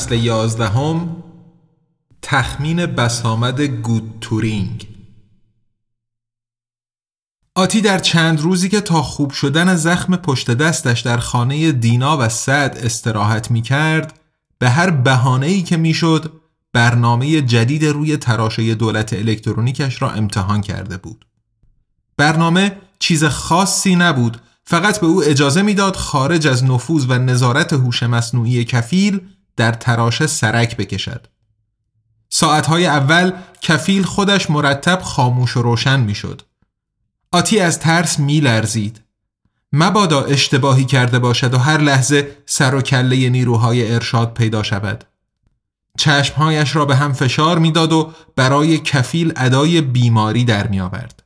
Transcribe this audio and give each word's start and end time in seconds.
فصل 0.00 0.14
یازدهم 0.14 1.16
تخمین 2.22 2.86
بسامد 2.86 3.60
گود 3.60 4.18
تورینگ 4.20 4.88
آتی 7.54 7.80
در 7.80 7.98
چند 7.98 8.40
روزی 8.40 8.68
که 8.68 8.80
تا 8.80 9.02
خوب 9.02 9.30
شدن 9.30 9.74
زخم 9.76 10.16
پشت 10.16 10.50
دستش 10.50 11.00
در 11.00 11.16
خانه 11.16 11.72
دینا 11.72 12.18
و 12.18 12.28
سعد 12.28 12.78
استراحت 12.78 13.50
می 13.50 13.62
کرد 13.62 14.20
به 14.58 14.70
هر 14.70 14.90
بهانه‌ای 14.90 15.62
که 15.62 15.76
می‌شد 15.76 16.32
برنامه 16.72 17.42
جدید 17.42 17.84
روی 17.84 18.16
تراشه 18.16 18.74
دولت 18.74 19.12
الکترونیکش 19.12 20.02
را 20.02 20.10
امتحان 20.10 20.60
کرده 20.60 20.96
بود. 20.96 21.26
برنامه 22.16 22.76
چیز 22.98 23.24
خاصی 23.24 23.96
نبود 23.96 24.40
فقط 24.64 25.00
به 25.00 25.06
او 25.06 25.24
اجازه 25.24 25.62
می‌داد 25.62 25.96
خارج 25.96 26.46
از 26.46 26.64
نفوذ 26.64 27.06
و 27.08 27.18
نظارت 27.18 27.72
هوش 27.72 28.02
مصنوعی 28.02 28.64
کفیل 28.64 29.20
در 29.60 29.72
تراشه 29.72 30.26
سرک 30.26 30.76
بکشد. 30.76 31.26
ساعتهای 32.28 32.86
اول 32.86 33.32
کفیل 33.60 34.02
خودش 34.02 34.50
مرتب 34.50 35.00
خاموش 35.02 35.56
و 35.56 35.62
روشن 35.62 36.00
می‌شد. 36.00 36.42
آتی 37.32 37.60
از 37.60 37.78
ترس 37.78 38.18
میلرزید. 38.18 39.00
مبادا 39.72 40.22
اشتباهی 40.22 40.84
کرده 40.84 41.18
باشد 41.18 41.54
و 41.54 41.58
هر 41.58 41.78
لحظه 41.78 42.36
سر 42.46 42.74
و 42.74 42.82
کله 42.82 43.28
نیروهای 43.28 43.94
ارشاد 43.94 44.34
پیدا 44.34 44.62
شود. 44.62 45.04
چشمهایش 45.98 46.76
را 46.76 46.84
به 46.84 46.96
هم 46.96 47.12
فشار 47.12 47.58
می‌داد 47.58 47.92
و 47.92 48.12
برای 48.36 48.78
کفیل 48.78 49.32
ادای 49.36 49.80
بیماری 49.80 50.44
در 50.44 50.66
می 50.66 50.80
آورد. 50.80 51.22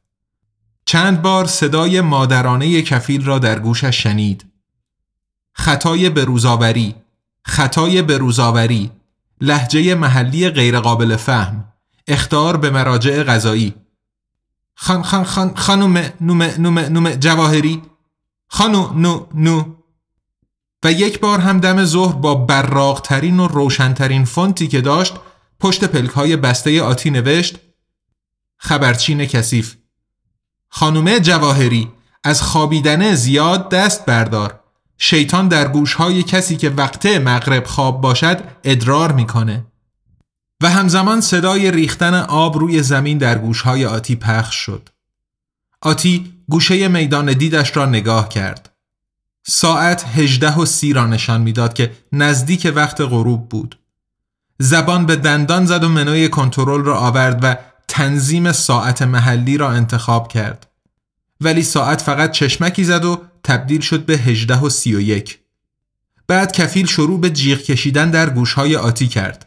چند 0.84 1.22
بار 1.22 1.46
صدای 1.46 2.00
مادرانه 2.00 2.82
کفیل 2.82 3.24
را 3.24 3.38
در 3.38 3.58
گوشش 3.58 4.02
شنید. 4.02 4.44
خطای 5.52 6.10
بروزآوری 6.10 6.94
خطای 7.44 8.02
بروزآوری 8.02 8.90
لحجه 9.40 9.94
محلی 9.94 10.48
غیرقابل 10.48 11.16
فهم 11.16 11.64
اختار 12.08 12.56
به 12.56 12.70
مراجع 12.70 13.22
غذایی 13.22 13.74
خان 14.74 15.02
خان 15.02 15.24
خان 15.24 15.54
خانوم 15.56 16.12
نوم 16.20 16.42
نوم 16.42 16.78
نوم 16.78 17.10
جواهری. 17.10 17.82
خانو 18.48 18.92
نو 18.92 19.26
نو. 19.34 19.74
و 20.84 20.92
یک 20.92 21.20
بار 21.20 21.40
هم 21.40 21.60
دم 21.60 21.84
ظهر 21.84 22.12
با 22.12 22.34
براغترین 22.34 23.40
و 23.40 23.46
روشنترین 23.46 24.24
فونتی 24.24 24.68
که 24.68 24.80
داشت 24.80 25.14
پشت 25.60 25.84
پلک 25.84 26.10
های 26.10 26.36
بسته 26.36 26.82
آتی 26.82 27.10
نوشت 27.10 27.58
خبرچین 28.56 29.26
کثیف. 29.26 29.76
خانومه 30.68 31.20
جواهری 31.20 31.92
از 32.24 32.42
خوابیدن 32.42 33.14
زیاد 33.14 33.68
دست 33.70 34.06
بردار. 34.06 34.60
شیطان 35.06 35.48
در 35.48 35.68
گوشهای 35.68 36.22
کسی 36.22 36.56
که 36.56 36.70
وقت 36.70 37.06
مغرب 37.06 37.66
خواب 37.66 38.00
باشد 38.00 38.40
ادرار 38.64 39.12
می‌کنه. 39.12 39.66
و 40.62 40.70
همزمان 40.70 41.20
صدای 41.20 41.70
ریختن 41.70 42.14
آب 42.14 42.58
روی 42.58 42.82
زمین 42.82 43.18
در 43.18 43.38
گوشهای 43.38 43.86
آتی 43.86 44.16
پخش 44.16 44.54
شد. 44.54 44.88
آتی 45.80 46.32
گوشه 46.48 46.88
میدان 46.88 47.32
دیدش 47.32 47.76
را 47.76 47.86
نگاه 47.86 48.28
کرد. 48.28 48.70
ساعت 49.46 50.04
هجده 50.04 50.54
و 50.54 50.64
سی 50.66 50.92
را 50.92 51.06
نشان 51.06 51.40
می‌داد 51.40 51.74
که 51.74 51.92
نزدیک 52.12 52.72
وقت 52.74 53.00
غروب 53.00 53.48
بود. 53.48 53.78
زبان 54.58 55.06
به 55.06 55.16
دندان 55.16 55.66
زد 55.66 55.84
و 55.84 55.88
منوی 55.88 56.28
کنترل 56.28 56.84
را 56.84 56.98
آورد 56.98 57.38
و 57.42 57.56
تنظیم 57.88 58.52
ساعت 58.52 59.02
محلی 59.02 59.56
را 59.56 59.70
انتخاب 59.70 60.28
کرد. 60.28 60.66
ولی 61.40 61.62
ساعت 61.62 62.02
فقط 62.02 62.30
چشمکی 62.30 62.84
زد 62.84 63.04
و 63.04 63.20
تبدیل 63.44 63.80
شد 63.80 64.04
به 64.04 64.14
هجده 64.18 64.56
و 64.56 64.68
سی 64.68 64.94
و 64.94 65.00
یک. 65.00 65.38
بعد 66.26 66.52
کفیل 66.52 66.86
شروع 66.86 67.20
به 67.20 67.30
جیغ 67.30 67.58
کشیدن 67.58 68.10
در 68.10 68.30
گوشهای 68.30 68.76
آتی 68.76 69.08
کرد. 69.08 69.46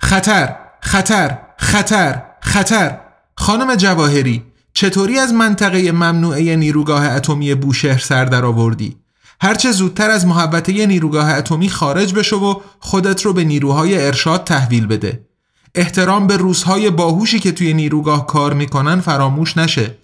خطر! 0.00 0.56
خطر! 0.80 1.38
خطر! 1.56 2.22
خطر! 2.40 3.00
خانم 3.36 3.76
جواهری 3.76 4.42
چطوری 4.72 5.18
از 5.18 5.32
منطقه 5.32 5.92
ممنوعه 5.92 6.56
نیروگاه 6.56 7.04
اتمی 7.04 7.54
بوشهر 7.54 7.98
سر 7.98 8.24
در 8.24 8.44
آوردی؟ 8.44 8.96
هرچه 9.40 9.72
زودتر 9.72 10.10
از 10.10 10.26
محوطه 10.26 10.86
نیروگاه 10.86 11.34
اتمی 11.34 11.68
خارج 11.68 12.14
بشو 12.14 12.36
و 12.36 12.54
خودت 12.78 13.22
رو 13.22 13.32
به 13.32 13.44
نیروهای 13.44 14.06
ارشاد 14.06 14.44
تحویل 14.44 14.86
بده. 14.86 15.26
احترام 15.74 16.26
به 16.26 16.36
روزهای 16.36 16.90
باهوشی 16.90 17.38
که 17.38 17.52
توی 17.52 17.74
نیروگاه 17.74 18.26
کار 18.26 18.54
می‌کنن 18.54 19.00
فراموش 19.00 19.56
نشه. 19.56 19.96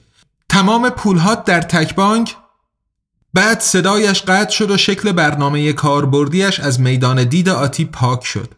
تمام 0.48 0.90
پولهات 0.90 1.44
در 1.44 1.60
تک 1.60 1.94
بانک 1.94 2.36
بعد 3.36 3.60
صدایش 3.60 4.22
قطع 4.22 4.50
شد 4.50 4.70
و 4.70 4.76
شکل 4.76 5.12
برنامه 5.12 5.72
کاربردیش 5.72 6.60
از 6.60 6.80
میدان 6.80 7.24
دید 7.24 7.48
آتی 7.48 7.84
پاک 7.84 8.24
شد. 8.24 8.54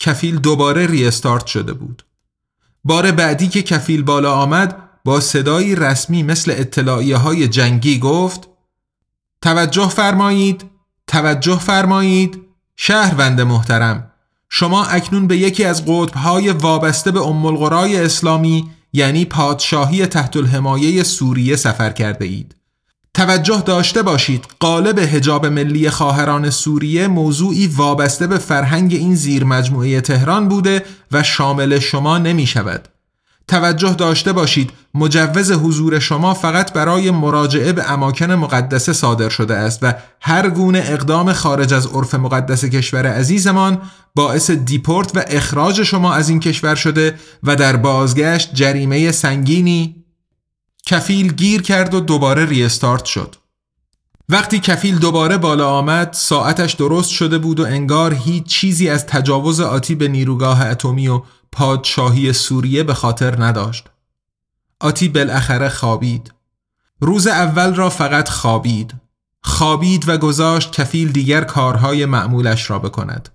کفیل 0.00 0.38
دوباره 0.38 0.86
ریستارت 0.86 1.46
شده 1.46 1.72
بود. 1.72 2.04
بار 2.84 3.10
بعدی 3.10 3.48
که 3.48 3.62
کفیل 3.62 4.02
بالا 4.02 4.34
آمد 4.34 4.76
با 5.04 5.20
صدایی 5.20 5.74
رسمی 5.74 6.22
مثل 6.22 6.54
اطلاعیه 6.56 7.16
های 7.16 7.48
جنگی 7.48 7.98
گفت 7.98 8.48
توجه 9.42 9.88
فرمایید 9.88 10.64
توجه 11.06 11.58
فرمایید 11.58 12.42
شهروند 12.76 13.40
محترم 13.40 14.12
شما 14.48 14.84
اکنون 14.84 15.26
به 15.26 15.36
یکی 15.36 15.64
از 15.64 15.84
قطبهای 15.86 16.50
وابسته 16.50 17.10
به 17.10 17.20
ام 17.20 17.46
اسلامی 17.46 18.70
یعنی 18.92 19.24
پادشاهی 19.24 20.06
تحت 20.06 20.36
الحمایه 20.36 21.02
سوریه 21.02 21.56
سفر 21.56 21.90
کرده 21.90 22.24
اید 22.24 22.61
توجه 23.22 23.62
داشته 23.66 24.02
باشید. 24.02 24.44
قالب 24.60 24.98
هجاب 24.98 25.46
ملی 25.46 25.90
خواهران 25.90 26.50
سوریه 26.50 27.08
موضوعی 27.08 27.66
وابسته 27.66 28.26
به 28.26 28.38
فرهنگ 28.38 28.94
این 28.94 29.14
زیر 29.14 29.44
مجموعه 29.44 30.00
تهران 30.00 30.48
بوده 30.48 30.84
و 31.12 31.22
شامل 31.22 31.78
شما 31.78 32.18
نمی 32.18 32.46
شود 32.46 32.88
توجه 33.48 33.94
داشته 33.94 34.32
باشید. 34.32 34.70
مجوز 34.94 35.52
حضور 35.52 35.98
شما 35.98 36.34
فقط 36.34 36.72
برای 36.72 37.10
مراجعه 37.10 37.72
به 37.72 37.90
اماکن 37.90 38.32
مقدسه 38.32 38.92
صادر 38.92 39.28
شده 39.28 39.54
است 39.54 39.78
و 39.82 39.92
هر 40.20 40.50
گونه 40.50 40.82
اقدام 40.86 41.32
خارج 41.32 41.74
از 41.74 41.86
عرف 41.86 42.14
مقدس 42.14 42.64
کشور 42.64 43.06
عزیزمان 43.06 43.78
باعث 44.14 44.50
دیپورت 44.50 45.16
و 45.16 45.24
اخراج 45.26 45.82
شما 45.82 46.14
از 46.14 46.28
این 46.28 46.40
کشور 46.40 46.74
شده 46.74 47.14
و 47.42 47.56
در 47.56 47.76
بازگشت 47.76 48.54
جریمه 48.54 49.12
سنگینی 49.12 50.01
کفیل 50.86 51.32
گیر 51.32 51.62
کرد 51.62 51.94
و 51.94 52.00
دوباره 52.00 52.46
ریستارت 52.46 53.04
شد. 53.04 53.36
وقتی 54.28 54.60
کفیل 54.60 54.98
دوباره 54.98 55.38
بالا 55.38 55.70
آمد 55.70 56.12
ساعتش 56.12 56.72
درست 56.72 57.10
شده 57.10 57.38
بود 57.38 57.60
و 57.60 57.66
انگار 57.66 58.14
هیچ 58.14 58.46
چیزی 58.46 58.88
از 58.88 59.06
تجاوز 59.06 59.60
آتی 59.60 59.94
به 59.94 60.08
نیروگاه 60.08 60.66
اتمی 60.66 61.08
و 61.08 61.22
پادشاهی 61.52 62.32
سوریه 62.32 62.82
به 62.82 62.94
خاطر 62.94 63.44
نداشت. 63.44 63.84
آتی 64.80 65.08
بالاخره 65.08 65.68
خوابید. 65.68 66.34
روز 67.00 67.26
اول 67.26 67.74
را 67.74 67.90
فقط 67.90 68.28
خوابید. 68.28 68.94
خوابید 69.42 70.08
و 70.08 70.18
گذاشت 70.18 70.72
کفیل 70.72 71.12
دیگر 71.12 71.44
کارهای 71.44 72.06
معمولش 72.06 72.70
را 72.70 72.78
بکند. 72.78 73.28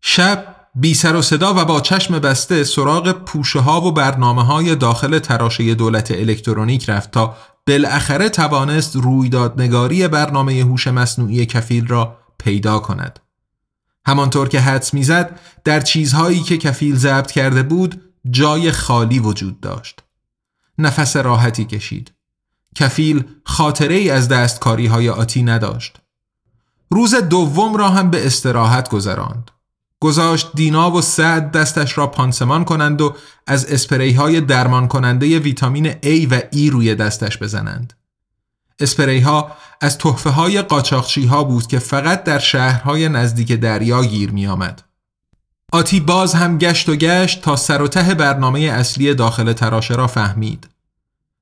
شب 0.00 0.53
بی 0.76 0.94
سر 0.94 1.16
و 1.16 1.22
صدا 1.22 1.54
و 1.54 1.64
با 1.64 1.80
چشم 1.80 2.18
بسته 2.18 2.64
سراغ 2.64 3.12
پوشه 3.12 3.60
ها 3.60 3.80
و 3.80 3.92
برنامه 3.92 4.44
های 4.44 4.76
داخل 4.76 5.18
تراشه 5.18 5.74
دولت 5.74 6.10
الکترونیک 6.10 6.90
رفت 6.90 7.10
تا 7.10 7.36
بالاخره 7.66 8.28
توانست 8.28 8.96
رویدادنگاری 8.96 10.08
برنامه 10.08 10.52
هوش 10.52 10.86
مصنوعی 10.86 11.46
کفیل 11.46 11.86
را 11.86 12.16
پیدا 12.38 12.78
کند. 12.78 13.20
همانطور 14.06 14.48
که 14.48 14.60
حدس 14.60 14.94
می‌زد 14.94 15.40
در 15.64 15.80
چیزهایی 15.80 16.40
که 16.40 16.58
کفیل 16.58 16.96
ضبط 16.96 17.30
کرده 17.30 17.62
بود 17.62 18.02
جای 18.30 18.72
خالی 18.72 19.18
وجود 19.18 19.60
داشت. 19.60 20.02
نفس 20.78 21.16
راحتی 21.16 21.64
کشید. 21.64 22.12
کفیل 22.74 23.24
خاطره 23.44 23.94
ای 23.94 24.10
از 24.10 24.28
دستکاری 24.28 24.86
های 24.86 25.10
آتی 25.10 25.42
نداشت. 25.42 25.96
روز 26.90 27.14
دوم 27.14 27.76
را 27.76 27.88
هم 27.88 28.10
به 28.10 28.26
استراحت 28.26 28.88
گذراند. 28.88 29.50
گذاشت 30.00 30.50
دینا 30.54 30.90
و 30.90 31.02
سعد 31.02 31.52
دستش 31.52 31.98
را 31.98 32.06
پانسمان 32.06 32.64
کنند 32.64 33.00
و 33.00 33.14
از 33.46 33.64
اسپری 33.64 34.12
های 34.12 34.40
درمان 34.40 34.88
کننده 34.88 35.38
ویتامین 35.38 35.92
A 35.92 36.26
و 36.30 36.40
E 36.40 36.70
روی 36.70 36.94
دستش 36.94 37.38
بزنند. 37.38 37.92
اسپری 38.80 39.20
ها 39.20 39.56
از 39.80 39.98
تحفه 39.98 40.30
های 40.30 40.62
قاچاقچی 40.62 41.26
ها 41.26 41.44
بود 41.44 41.66
که 41.66 41.78
فقط 41.78 42.24
در 42.24 42.38
شهرهای 42.38 43.08
نزدیک 43.08 43.52
دریا 43.52 44.04
گیر 44.04 44.30
می 44.30 44.46
آمد. 44.46 44.82
آتی 45.72 46.00
باز 46.00 46.34
هم 46.34 46.58
گشت 46.58 46.88
و 46.88 46.96
گشت 46.96 47.42
تا 47.42 47.56
سر 47.56 47.82
و 47.82 47.88
ته 47.88 48.14
برنامه 48.14 48.60
اصلی 48.60 49.14
داخل 49.14 49.52
تراشه 49.52 49.94
را 49.94 50.06
فهمید. 50.06 50.68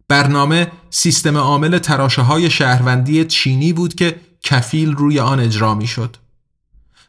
برنامه 0.08 0.72
سیستم 0.90 1.36
عامل 1.36 1.78
تراشه 1.78 2.22
های 2.22 2.50
شهروندی 2.50 3.24
چینی 3.24 3.72
بود 3.72 3.94
که 3.94 4.20
کفیل 4.42 4.92
روی 4.92 5.20
آن 5.20 5.40
اجرا 5.40 5.74
می 5.74 5.86
شد. 5.86 6.16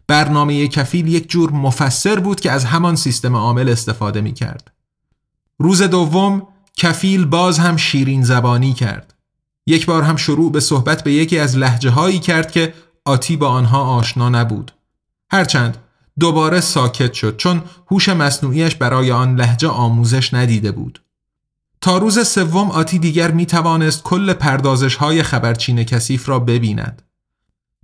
برنامه 0.07 0.67
کفیل 0.67 1.07
یک 1.07 1.29
جور 1.29 1.51
مفسر 1.51 2.19
بود 2.19 2.39
که 2.39 2.51
از 2.51 2.65
همان 2.65 2.95
سیستم 2.95 3.35
عامل 3.35 3.69
استفاده 3.69 4.21
می 4.21 4.33
کرد. 4.33 4.71
روز 5.59 5.81
دوم 5.81 6.47
کفیل 6.77 7.25
باز 7.25 7.59
هم 7.59 7.77
شیرین 7.77 8.23
زبانی 8.23 8.73
کرد. 8.73 9.13
یک 9.67 9.85
بار 9.85 10.03
هم 10.03 10.15
شروع 10.15 10.51
به 10.51 10.59
صحبت 10.59 11.03
به 11.03 11.13
یکی 11.13 11.39
از 11.39 11.57
لحجه 11.57 11.89
هایی 11.89 12.19
کرد 12.19 12.51
که 12.51 12.73
آتی 13.05 13.37
با 13.37 13.49
آنها 13.49 13.81
آشنا 13.83 14.29
نبود. 14.29 14.71
هرچند 15.31 15.77
دوباره 16.19 16.61
ساکت 16.61 17.13
شد 17.13 17.37
چون 17.37 17.63
هوش 17.91 18.09
مصنوعیش 18.09 18.75
برای 18.75 19.11
آن 19.11 19.35
لحجه 19.35 19.67
آموزش 19.67 20.33
ندیده 20.33 20.71
بود. 20.71 21.01
تا 21.81 21.97
روز 21.97 22.27
سوم 22.27 22.71
آتی 22.71 22.99
دیگر 22.99 23.31
می 23.31 23.45
توانست 23.45 24.03
کل 24.03 24.33
پردازش 24.33 24.95
های 24.95 25.23
خبرچین 25.23 25.83
کثیف 25.83 26.29
را 26.29 26.39
ببیند. 26.39 27.01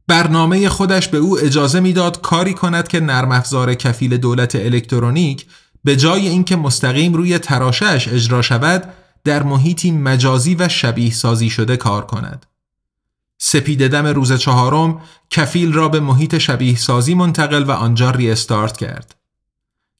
برنامه 0.09 0.69
خودش 0.69 1.07
به 1.07 1.17
او 1.17 1.39
اجازه 1.39 1.79
می‌داد 1.79 2.21
کاری 2.21 2.53
کند 2.53 2.87
که 2.87 2.99
نرم 2.99 3.31
افزار 3.31 3.75
کفیل 3.75 4.17
دولت 4.17 4.55
الکترونیک 4.55 5.45
به 5.83 5.95
جای 5.95 6.27
اینکه 6.27 6.55
مستقیم 6.55 7.13
روی 7.13 7.39
تراشش 7.39 8.07
اجرا 8.07 8.41
شود 8.41 8.93
در 9.23 9.43
محیطی 9.43 9.91
مجازی 9.91 10.55
و 10.55 10.69
شبیه 10.69 11.11
سازی 11.11 11.49
شده 11.49 11.77
کار 11.77 12.05
کند. 12.05 12.45
سپید 13.37 13.87
دم 13.87 14.05
روز 14.07 14.33
چهارم 14.33 15.01
کفیل 15.29 15.73
را 15.73 15.89
به 15.89 15.99
محیط 15.99 16.37
شبیه 16.37 16.77
سازی 16.77 17.15
منتقل 17.15 17.63
و 17.63 17.71
آنجا 17.71 18.11
ریستارت 18.11 18.77
کرد. 18.77 19.15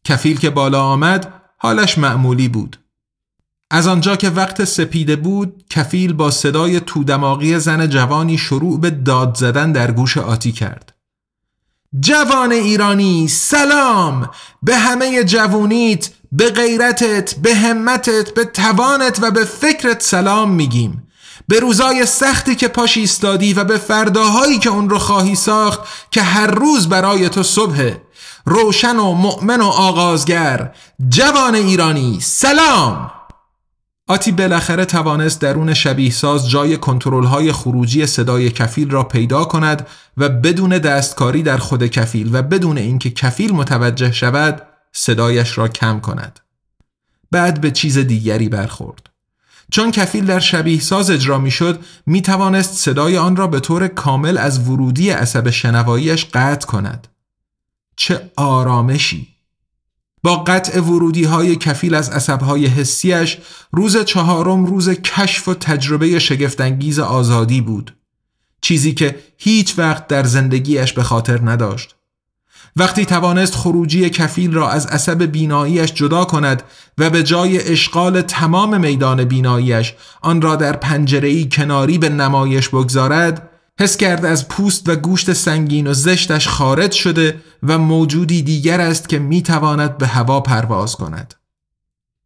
کفیل 0.03 0.39
که 0.39 0.49
بالا 0.49 0.83
آمد 0.83 1.33
حالش 1.57 1.97
معمولی 1.97 2.47
بود. 2.47 2.77
از 3.71 3.87
آنجا 3.87 4.15
که 4.15 4.29
وقت 4.29 4.63
سپیده 4.63 5.15
بود 5.15 5.63
کفیل 5.69 6.13
با 6.13 6.31
صدای 6.31 6.79
تودماغی 6.79 7.59
زن 7.59 7.87
جوانی 7.87 8.37
شروع 8.37 8.79
به 8.79 8.89
داد 8.89 9.35
زدن 9.35 9.71
در 9.71 9.91
گوش 9.91 10.17
آتی 10.17 10.51
کرد. 10.51 10.93
جوان 11.99 12.51
ایرانی 12.51 13.27
سلام! 13.27 14.29
به 14.63 14.75
همه 14.75 15.23
جوونیت 15.23 16.09
به 16.31 16.51
غیرتت 16.51 17.35
به 17.35 17.55
همتت 17.55 18.33
به 18.33 18.45
توانت 18.45 19.19
و 19.21 19.31
به 19.31 19.45
فکرت 19.45 20.01
سلام 20.03 20.51
میگیم. 20.51 21.03
به 21.47 21.59
روزای 21.59 22.05
سختی 22.05 22.55
که 22.55 22.67
پاش 22.67 22.97
ایستادی 22.97 23.53
و 23.53 23.63
به 23.63 23.77
فرداهایی 23.77 24.59
که 24.59 24.69
اون 24.69 24.89
رو 24.89 24.99
خواهی 24.99 25.35
ساخت 25.35 25.79
که 26.11 26.21
هر 26.21 26.47
روز 26.47 26.89
برای 26.89 27.29
تو 27.29 27.43
صبحه. 27.43 28.01
روشن 28.45 28.97
و 28.97 29.13
مؤمن 29.13 29.61
و 29.61 29.67
آغازگر 29.67 30.71
جوان 31.09 31.55
ایرانی 31.55 32.19
سلام! 32.21 33.18
آتی 34.09 34.31
بالاخره 34.31 34.85
توانست 34.85 35.41
درون 35.41 35.73
شبیه 35.73 36.11
ساز 36.11 36.49
جای 36.49 36.77
کنترل 36.77 37.23
های 37.23 37.51
خروجی 37.51 38.05
صدای 38.05 38.49
کفیل 38.49 38.89
را 38.89 39.03
پیدا 39.03 39.45
کند 39.45 39.87
و 40.17 40.29
بدون 40.29 40.77
دستکاری 40.77 41.43
در 41.43 41.57
خود 41.57 41.87
کفیل 41.87 42.29
و 42.35 42.41
بدون 42.41 42.77
اینکه 42.77 43.09
کفیل 43.09 43.51
متوجه 43.51 44.11
شود 44.11 44.61
صدایش 44.91 45.57
را 45.57 45.67
کم 45.67 45.99
کند. 45.99 46.39
بعد 47.31 47.61
به 47.61 47.71
چیز 47.71 47.97
دیگری 47.97 48.49
برخورد. 48.49 49.09
چون 49.71 49.91
کفیل 49.91 50.25
در 50.25 50.39
شبیه 50.39 50.79
ساز 50.79 51.11
اجرا 51.11 51.37
می 51.37 51.51
شد 51.51 51.79
می 52.05 52.21
توانست 52.21 52.73
صدای 52.73 53.17
آن 53.17 53.35
را 53.35 53.47
به 53.47 53.59
طور 53.59 53.87
کامل 53.87 54.37
از 54.37 54.69
ورودی 54.69 55.09
عصب 55.09 55.49
شنواییش 55.49 56.25
قطع 56.25 56.67
کند. 56.67 57.07
چه 57.95 58.31
آرامشی! 58.35 59.38
با 60.23 60.35
قطع 60.35 60.79
ورودی 60.79 61.23
های 61.23 61.55
کفیل 61.55 61.95
از 61.95 62.09
عصبهای 62.09 62.65
حسیش 62.65 63.37
روز 63.71 63.97
چهارم 63.97 64.65
روز 64.65 64.89
کشف 64.89 65.47
و 65.47 65.53
تجربه 65.53 66.19
شگفتانگیز 66.19 66.99
آزادی 66.99 67.61
بود. 67.61 67.95
چیزی 68.61 68.93
که 68.93 69.19
هیچ 69.37 69.79
وقت 69.79 70.07
در 70.07 70.23
زندگیش 70.23 70.93
به 70.93 71.03
خاطر 71.03 71.39
نداشت. 71.43 71.95
وقتی 72.75 73.05
توانست 73.05 73.55
خروجی 73.55 74.09
کفیل 74.09 74.53
را 74.53 74.69
از 74.69 74.85
عصب 74.85 75.23
بیناییش 75.23 75.93
جدا 75.93 76.25
کند 76.25 76.63
و 76.97 77.09
به 77.09 77.23
جای 77.23 77.71
اشغال 77.71 78.21
تمام 78.21 78.81
میدان 78.81 79.23
بیناییش 79.23 79.93
آن 80.21 80.41
را 80.41 80.55
در 80.55 80.75
پنجره‌ای 80.75 81.49
کناری 81.51 81.97
به 81.97 82.09
نمایش 82.09 82.69
بگذارد 82.69 83.48
حس 83.79 83.97
کرد 83.97 84.25
از 84.25 84.47
پوست 84.47 84.89
و 84.89 84.95
گوشت 84.95 85.33
سنگین 85.33 85.87
و 85.87 85.93
زشتش 85.93 86.47
خارج 86.47 86.91
شده 86.91 87.41
و 87.63 87.77
موجودی 87.77 88.41
دیگر 88.41 88.81
است 88.81 89.09
که 89.09 89.19
می‌تواند 89.19 89.97
به 89.97 90.07
هوا 90.07 90.39
پرواز 90.39 90.95
کند. 90.95 91.33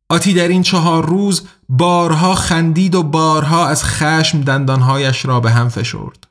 آتی 0.10 0.34
در 0.34 0.48
این 0.48 0.62
چهار 0.62 1.06
روز 1.06 1.42
بارها 1.70 2.36
خندید 2.36 2.96
و 2.96 3.04
بارها 3.04 3.68
از 3.68 3.84
خشم 3.84 4.42
دندانهایش 4.42 5.26
را 5.26 5.40
به 5.40 5.52
هم 5.52 5.70
فشرد. 5.70 6.28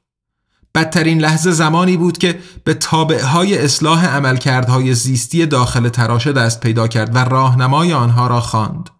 بدترین 0.75 1.21
لحظه 1.21 1.51
زمانی 1.51 1.97
بود 1.97 2.19
که 2.19 2.39
به 2.65 2.75
تابعهای 2.75 3.59
اصلاح 3.59 4.07
عملکردهای 4.07 4.95
زیستی 4.95 5.47
داخل 5.47 5.89
تراشه 5.89 6.33
دست 6.33 6.61
پیدا 6.61 6.89
کرد 6.89 7.15
و 7.15 7.19
راهنمای 7.19 7.93
آنها 7.93 8.27
را 8.27 8.41
خواند. 8.41 8.91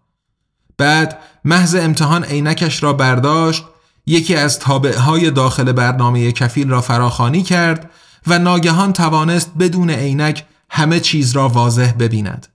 بعد 0.77 1.19
محض 1.45 1.75
امتحان 1.75 2.23
عینکش 2.23 2.83
را 2.83 2.93
برداشت 2.93 3.65
یکی 4.05 4.35
از 4.35 4.59
تابعهای 4.59 5.31
داخل 5.31 5.71
برنامه 5.71 6.31
کفیل 6.31 6.69
را 6.69 6.81
فراخانی 6.81 7.43
کرد 7.43 7.91
و 8.27 8.39
ناگهان 8.39 8.93
توانست 8.93 9.51
بدون 9.59 9.89
عینک 9.89 10.45
همه 10.69 10.99
چیز 10.99 11.31
را 11.31 11.49
واضح 11.49 11.91
ببیند. 11.91 12.47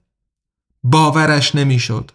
باورش 0.83 1.55
نمی‌شد. 1.55 2.11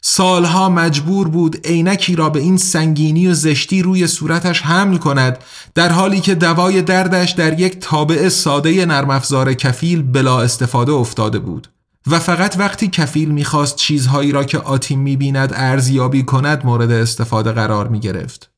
سالها 0.00 0.68
مجبور 0.68 1.28
بود 1.28 1.66
عینکی 1.66 2.16
را 2.16 2.30
به 2.30 2.40
این 2.40 2.56
سنگینی 2.56 3.26
و 3.26 3.34
زشتی 3.34 3.82
روی 3.82 4.06
صورتش 4.06 4.62
حمل 4.62 4.96
کند 4.96 5.38
در 5.74 5.92
حالی 5.92 6.20
که 6.20 6.34
دوای 6.34 6.82
دردش 6.82 7.30
در 7.30 7.60
یک 7.60 7.78
تابع 7.78 8.28
ساده 8.28 8.86
نرم 8.86 9.18
کفیل 9.58 10.02
بلا 10.02 10.40
استفاده 10.40 10.92
افتاده 10.92 11.38
بود 11.38 11.68
و 12.06 12.18
فقط 12.18 12.56
وقتی 12.58 12.88
کفیل 12.88 13.30
می‌خواست 13.30 13.76
چیزهایی 13.76 14.32
را 14.32 14.44
که 14.44 14.58
آتیم 14.58 15.00
می‌بیند 15.00 15.52
ارزیابی 15.54 16.22
کند 16.22 16.66
مورد 16.66 16.90
استفاده 16.90 17.52
قرار 17.52 17.88
می‌گرفت. 17.88 18.53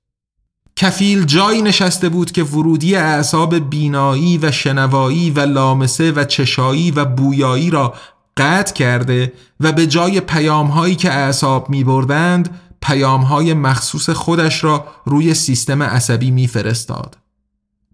کفیل 0.76 1.24
جایی 1.24 1.62
نشسته 1.62 2.08
بود 2.08 2.32
که 2.32 2.42
ورودی 2.44 2.96
اعصاب 2.96 3.70
بینایی 3.70 4.38
و 4.38 4.52
شنوایی 4.52 5.30
و 5.30 5.40
لامسه 5.40 6.12
و 6.12 6.24
چشایی 6.24 6.90
و 6.90 7.04
بویایی 7.04 7.70
را 7.70 7.94
قطع 8.36 8.74
کرده 8.74 9.32
و 9.60 9.72
به 9.72 9.86
جای 9.86 10.20
پیام 10.20 10.66
هایی 10.66 10.94
که 10.94 11.12
اعصاب 11.12 11.70
می 11.70 11.84
بردند 11.84 12.60
پیام 12.82 13.20
های 13.20 13.54
مخصوص 13.54 14.10
خودش 14.10 14.64
را 14.64 14.86
روی 15.04 15.34
سیستم 15.34 15.82
عصبی 15.82 16.30
می 16.30 16.46
فرستاد. 16.46 17.18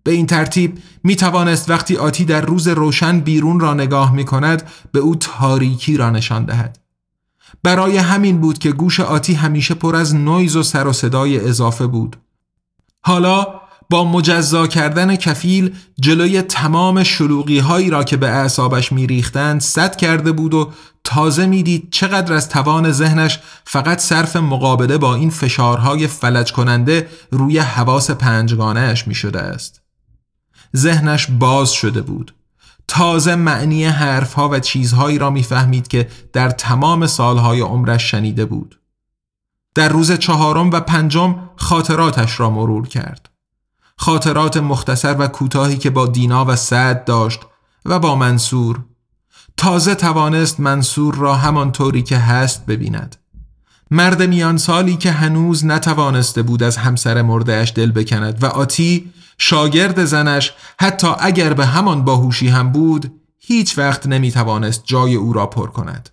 به 0.04 0.10
این 0.10 0.26
ترتیب 0.26 0.78
می 1.04 1.16
توانست 1.16 1.70
وقتی 1.70 1.96
آتی 1.96 2.24
در 2.24 2.40
روز 2.40 2.68
روشن 2.68 3.20
بیرون 3.20 3.60
را 3.60 3.74
نگاه 3.74 4.14
می 4.14 4.24
کند 4.24 4.70
به 4.92 4.98
او 4.98 5.16
تاریکی 5.16 5.96
را 5.96 6.10
نشان 6.10 6.44
دهد. 6.44 6.78
برای 7.62 7.96
همین 7.96 8.40
بود 8.40 8.58
که 8.58 8.72
گوش 8.72 9.00
آتی 9.00 9.34
همیشه 9.34 9.74
پر 9.74 9.96
از 9.96 10.14
نویز 10.14 10.56
و 10.56 10.62
سر 10.62 10.86
و 10.86 10.92
صدای 10.92 11.48
اضافه 11.48 11.86
بود. 11.86 12.16
حالا 13.04 13.46
با 13.90 14.04
مجزا 14.04 14.66
کردن 14.66 15.16
کفیل 15.16 15.74
جلوی 16.00 16.42
تمام 16.42 17.02
شلوغی 17.02 17.58
هایی 17.58 17.90
را 17.90 18.04
که 18.04 18.16
به 18.16 18.28
اعصابش 18.28 18.92
میریختند 18.92 19.60
صد 19.60 19.96
کرده 19.96 20.32
بود 20.32 20.54
و 20.54 20.72
تازه 21.04 21.46
می‌دید 21.46 21.88
چقدر 21.90 22.32
از 22.32 22.48
توان 22.48 22.92
ذهنش 22.92 23.40
فقط 23.64 23.98
صرف 23.98 24.36
مقابله 24.36 24.98
با 24.98 25.14
این 25.14 25.30
فشارهای 25.30 26.06
فلج 26.06 26.52
کننده 26.52 27.08
روی 27.30 27.58
حواس 27.58 28.10
پنجگانهش 28.10 29.06
می 29.06 29.14
شده 29.14 29.40
است. 29.40 29.82
ذهنش 30.76 31.26
باز 31.30 31.72
شده 31.72 32.02
بود. 32.02 32.34
تازه 32.88 33.34
معنی 33.34 33.84
حرفها 33.84 34.48
و 34.48 34.58
چیزهایی 34.58 35.18
را 35.18 35.30
می‌فهمید 35.30 35.88
که 35.88 36.08
در 36.32 36.50
تمام 36.50 37.06
سالهای 37.06 37.60
عمرش 37.60 38.10
شنیده 38.10 38.44
بود. 38.44 38.78
در 39.74 39.88
روز 39.88 40.12
چهارم 40.12 40.70
و 40.70 40.80
پنجم 40.80 41.50
خاطراتش 41.56 42.40
را 42.40 42.50
مرور 42.50 42.88
کرد. 42.88 43.28
خاطرات 43.96 44.56
مختصر 44.56 45.16
و 45.18 45.26
کوتاهی 45.26 45.76
که 45.76 45.90
با 45.90 46.06
دینا 46.06 46.44
و 46.44 46.56
سعد 46.56 47.04
داشت 47.04 47.40
و 47.84 47.98
با 47.98 48.16
منصور. 48.16 48.84
تازه 49.56 49.94
توانست 49.94 50.60
منصور 50.60 51.14
را 51.14 51.34
همانطوری 51.34 52.02
که 52.02 52.18
هست 52.18 52.66
ببیند. 52.66 53.16
مرد 53.90 54.22
میان 54.22 54.56
سالی 54.56 54.96
که 54.96 55.12
هنوز 55.12 55.66
نتوانسته 55.66 56.42
بود 56.42 56.62
از 56.62 56.76
همسر 56.76 57.22
مردهش 57.22 57.72
دل 57.76 57.92
بکند 57.92 58.42
و 58.42 58.46
آتی 58.46 59.12
شاگرد 59.38 60.04
زنش 60.04 60.52
حتی 60.80 61.08
اگر 61.20 61.52
به 61.52 61.66
همان 61.66 62.04
باهوشی 62.04 62.48
هم 62.48 62.72
بود 62.72 63.12
هیچ 63.38 63.78
وقت 63.78 64.06
نمی‌توانست 64.06 64.82
جای 64.84 65.14
او 65.14 65.32
را 65.32 65.46
پر 65.46 65.66
کند. 65.66 66.10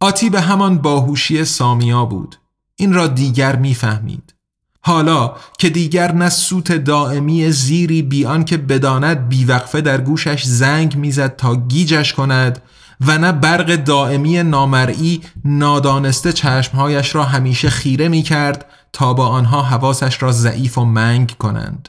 آتی 0.00 0.30
به 0.30 0.40
همان 0.40 0.78
باهوشی 0.78 1.44
سامیا 1.44 2.04
بود. 2.04 2.36
این 2.76 2.92
را 2.92 3.06
دیگر 3.06 3.56
می‌فهمید. 3.56 4.34
حالا 4.80 5.36
که 5.58 5.70
دیگر 5.70 6.12
نه 6.12 6.28
سوت 6.28 6.72
دائمی 6.72 7.50
زیری 7.50 8.02
بیان 8.02 8.44
که 8.44 8.56
بداند 8.56 9.28
بیوقفه 9.28 9.80
در 9.80 10.00
گوشش 10.00 10.44
زنگ 10.44 10.96
می‌زد 10.96 11.36
تا 11.36 11.56
گیجش 11.56 12.12
کند 12.12 12.62
و 13.00 13.18
نه 13.18 13.32
برق 13.32 13.76
دائمی 13.76 14.42
نامرئی 14.42 15.20
نادانسته 15.44 16.32
چشمهایش 16.32 17.14
را 17.14 17.24
همیشه 17.24 17.70
خیره 17.70 18.08
می 18.08 18.22
کرد 18.22 18.64
تا 18.92 19.14
با 19.14 19.28
آنها 19.28 19.62
حواسش 19.62 20.22
را 20.22 20.32
ضعیف 20.32 20.78
و 20.78 20.84
منگ 20.84 21.34
کنند. 21.38 21.88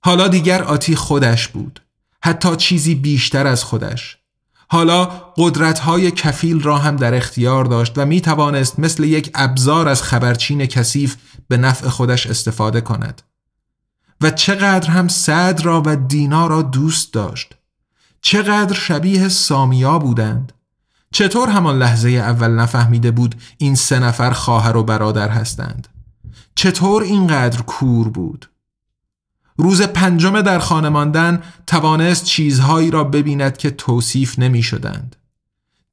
حالا 0.00 0.28
دیگر 0.28 0.62
آتی 0.62 0.96
خودش 0.96 1.48
بود. 1.48 1.80
حتی 2.24 2.56
چیزی 2.56 2.94
بیشتر 2.94 3.46
از 3.46 3.64
خودش. 3.64 4.18
حالا 4.68 5.04
قدرت‌های 5.36 6.10
کفیل 6.10 6.62
را 6.62 6.78
هم 6.78 6.96
در 6.96 7.14
اختیار 7.14 7.64
داشت 7.64 7.92
و 7.96 8.06
می 8.06 8.20
توانست 8.20 8.78
مثل 8.78 9.04
یک 9.04 9.30
ابزار 9.34 9.88
از 9.88 10.02
خبرچین 10.02 10.66
کثیف 10.66 11.16
به 11.48 11.56
نفع 11.56 11.88
خودش 11.88 12.26
استفاده 12.26 12.80
کند. 12.80 13.22
و 14.20 14.30
چقدر 14.30 14.90
هم 14.90 15.08
صد 15.08 15.60
را 15.64 15.82
و 15.86 15.96
دینا 15.96 16.46
را 16.46 16.62
دوست 16.62 17.12
داشت. 17.12 17.54
چقدر 18.20 18.74
شبیه 18.74 19.28
سامیا 19.28 19.98
بودند. 19.98 20.52
چطور 21.12 21.48
همان 21.48 21.78
لحظه 21.78 22.08
اول 22.08 22.50
نفهمیده 22.50 23.10
بود 23.10 23.34
این 23.58 23.74
سه 23.74 23.98
نفر 23.98 24.30
خواهر 24.30 24.76
و 24.76 24.84
برادر 24.84 25.28
هستند. 25.28 25.88
چطور 26.54 27.02
اینقدر 27.02 27.62
کور 27.62 28.08
بود. 28.08 28.50
روز 29.56 29.82
پنجم 29.82 30.42
در 30.42 30.58
خانه 30.58 30.88
ماندن 30.88 31.42
توانست 31.66 32.24
چیزهایی 32.24 32.90
را 32.90 33.04
ببیند 33.04 33.56
که 33.56 33.70
توصیف 33.70 34.38
نمی 34.38 34.62
شدند. 34.62 35.16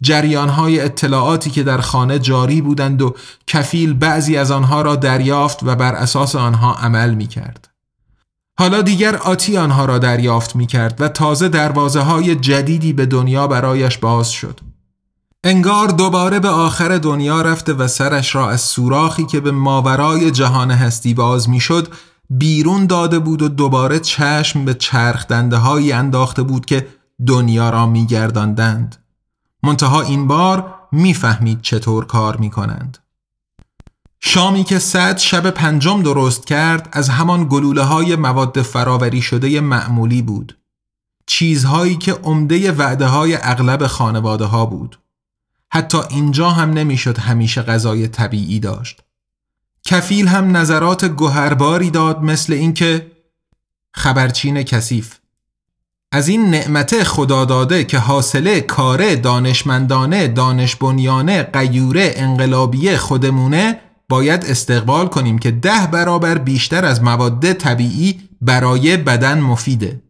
جریانهای 0.02 0.82
اطلاعاتی 0.82 1.50
که 1.50 1.64
در 1.64 1.82
خانه 1.82 2.20
جاری 2.20 2.62
بودند 2.62 3.02
و 3.02 3.16
کفیل 3.48 3.94
بعضی 3.94 4.38
از 4.38 4.52
آنها 4.52 4.82
را 4.82 4.96
دریافت 4.96 5.64
و 5.64 5.76
بر 5.76 5.96
اساس 5.96 6.36
آنها 6.36 6.74
عمل 6.74 7.14
می 7.14 7.28
کرد. 7.28 7.70
حالا 8.60 8.82
دیگر 8.82 9.16
آتی 9.16 9.58
آنها 9.58 9.86
را 9.86 9.98
دریافت 10.00 10.56
می 10.56 10.68
کرد 10.68 11.02
و 11.02 11.08
تازه 11.08 11.50
دروازه 11.50 12.00
های 12.00 12.36
جدیدی 12.36 12.94
به 12.94 13.06
دنیا 13.06 13.48
برایش 13.48 13.98
باز 13.98 14.32
شد. 14.32 14.60
انگار 15.44 15.88
دوباره 15.88 16.40
به 16.40 16.50
آخر 16.50 16.98
دنیا 16.98 17.42
رفته 17.42 17.74
و 17.74 17.88
سرش 17.88 18.36
را 18.36 18.50
از 18.50 18.62
سوراخی 18.62 19.26
که 19.26 19.40
به 19.40 19.52
ماورای 19.52 20.32
جهان 20.32 20.72
هستی 20.72 21.14
باز 21.14 21.50
می 21.50 21.60
شد 21.60 21.88
بیرون 22.38 22.86
داده 22.86 23.20
بود 23.20 23.42
و 23.42 23.50
دوباره 23.50 24.00
چشم 24.00 24.66
به 24.66 24.74
چرخ 24.74 25.28
دنده 25.28 25.58
هایی 25.58 25.92
انداخته 25.92 26.44
بود 26.44 26.66
که 26.66 26.88
دنیا 27.28 27.70
را 27.70 27.86
میگرداندند. 27.86 28.96
منتها 29.64 30.02
این 30.02 30.28
بار 30.28 30.76
می‌فهمید 30.92 31.62
چطور 31.62 32.06
کار 32.06 32.38
می‌کنند. 32.38 32.98
شامی 34.20 34.64
که 34.64 34.80
صد 34.80 35.18
شب 35.18 35.50
پنجم 35.50 36.02
درست 36.02 36.48
کرد 36.48 36.90
از 36.92 37.10
همان 37.10 37.48
گلوله 37.50 37.84
های 37.84 38.16
مواد 38.16 38.62
فراوری 38.62 39.22
شده 39.22 39.62
معمولی 39.62 40.22
بود. 40.22 40.58
چیزهایی 41.26 41.96
که 41.98 42.14
عمده 42.14 42.72
وعده 42.72 43.06
های 43.06 43.38
اغلب 43.42 43.88
خانواده 43.88 44.46
ها 44.46 44.66
بود. 44.66 45.00
حتی 45.70 45.98
اینجا 46.10 46.50
هم 46.50 46.70
نمی‌شد 46.70 47.18
همیشه 47.18 47.62
غذای 47.62 48.08
طبیعی 48.08 48.60
داشت. 48.60 49.03
کفیل 49.84 50.28
هم 50.28 50.58
نظرات 50.58 51.06
گوهرباری 51.06 51.90
داد 51.90 52.22
مثل 52.22 52.54
اینکه 52.54 53.12
خبرچین 53.92 54.64
کثیف. 54.64 55.18
از 56.12 56.28
این 56.28 56.50
نعمت 56.50 57.04
خدا 57.04 57.46
داده 57.46 57.84
که 57.84 57.98
حاصله 57.98 58.62
کاره 58.62 59.16
دانشمندانه 59.16 60.28
دانشبنیانه 60.28 61.44
قیوره 61.44 62.14
انقلابیه 62.16 62.98
خودمونه 62.98 63.80
باید 64.10 64.46
استقبال 64.46 65.08
کنیم 65.08 65.40
که 65.40 65.52
ده 65.52 65.88
برابر 65.92 66.38
بیشتر 66.38 66.86
از 66.86 67.04
مواد 67.04 67.54
طبیعی 67.54 68.30
برای 68.42 68.98
بدن 68.98 69.40
مفیده. 69.40 70.02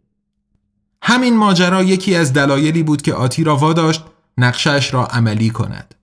همین 1.01 1.37
ماجرا 1.37 1.83
یکی 1.83 2.15
از 2.15 2.33
دلایلی 2.33 2.83
بود 2.83 3.01
که 3.01 3.13
آتی 3.13 3.43
را 3.43 3.55
واداشت 3.55 4.03
نقشش 4.37 4.93
را 4.93 5.05
عملی 5.05 5.49
کند. 5.49 5.95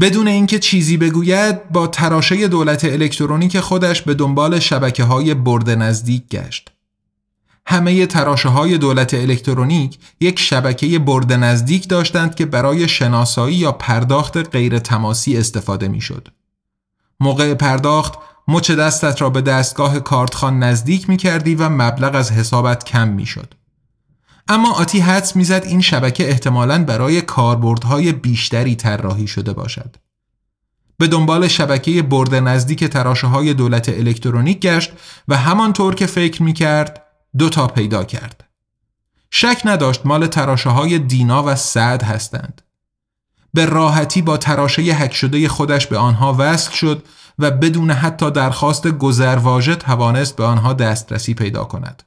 بدون 0.00 0.28
اینکه 0.28 0.58
چیزی 0.58 0.96
بگوید 0.96 1.68
با 1.68 1.86
تراشه 1.86 2.48
دولت 2.48 2.84
الکترونیک 2.84 3.60
خودش 3.60 4.02
به 4.02 4.14
دنبال 4.14 4.58
شبکه 4.58 5.04
های 5.04 5.34
برد 5.34 5.70
نزدیک 5.70 6.28
گشت. 6.28 6.70
همه 7.66 8.06
تراشه 8.06 8.48
های 8.48 8.78
دولت 8.78 9.14
الکترونیک 9.14 9.98
یک 10.20 10.38
شبکه 10.38 10.98
برد 10.98 11.32
نزدیک 11.32 11.88
داشتند 11.88 12.34
که 12.34 12.46
برای 12.46 12.88
شناسایی 12.88 13.56
یا 13.56 13.72
پرداخت 13.72 14.36
غیر 14.36 14.78
تماسی 14.78 15.36
استفاده 15.36 15.88
می 15.88 16.00
شد. 16.00 16.28
موقع 17.20 17.54
پرداخت 17.54 18.14
مچ 18.48 18.70
دستت 18.70 19.22
را 19.22 19.30
به 19.30 19.40
دستگاه 19.40 20.00
کارتخان 20.00 20.58
نزدیک 20.58 21.08
می 21.08 21.16
کردی 21.16 21.54
و 21.54 21.68
مبلغ 21.68 22.14
از 22.14 22.32
حسابت 22.32 22.84
کم 22.84 23.08
می 23.08 23.26
شد. 23.26 23.54
اما 24.48 24.72
آتی 24.72 25.00
حدس 25.00 25.36
می‌زد 25.36 25.62
این 25.64 25.80
شبکه 25.80 26.28
احتمالاً 26.28 26.84
برای 26.84 27.20
کاربردهای 27.20 28.12
بیشتری 28.12 28.76
طراحی 28.76 29.26
شده 29.26 29.52
باشد. 29.52 29.96
به 30.98 31.06
دنبال 31.06 31.48
شبکه 31.48 32.02
برد 32.02 32.34
نزدیک 32.34 32.84
تراشه 32.84 33.26
های 33.26 33.54
دولت 33.54 33.88
الکترونیک 33.88 34.60
گشت 34.60 34.92
و 35.28 35.36
همانطور 35.36 35.94
که 35.94 36.06
فکر 36.06 36.42
می 36.42 36.52
کرد 36.52 37.02
دو 37.38 37.48
تا 37.48 37.66
پیدا 37.66 38.04
کرد. 38.04 38.44
شک 39.30 39.62
نداشت 39.64 40.06
مال 40.06 40.26
تراشه 40.26 40.70
های 40.70 40.98
دینا 40.98 41.42
و 41.42 41.54
سعد 41.54 42.02
هستند. 42.02 42.62
به 43.54 43.66
راحتی 43.66 44.22
با 44.22 44.36
تراشه 44.36 44.82
هک 44.82 45.14
شده 45.14 45.48
خودش 45.48 45.86
به 45.86 45.98
آنها 45.98 46.36
وصل 46.38 46.72
شد 46.72 47.04
و 47.38 47.50
بدون 47.50 47.90
حتی 47.90 48.30
درخواست 48.30 48.86
گذرواژه 48.86 49.74
توانست 49.74 50.36
به 50.36 50.44
آنها 50.44 50.72
دسترسی 50.72 51.34
پیدا 51.34 51.64
کند. 51.64 52.02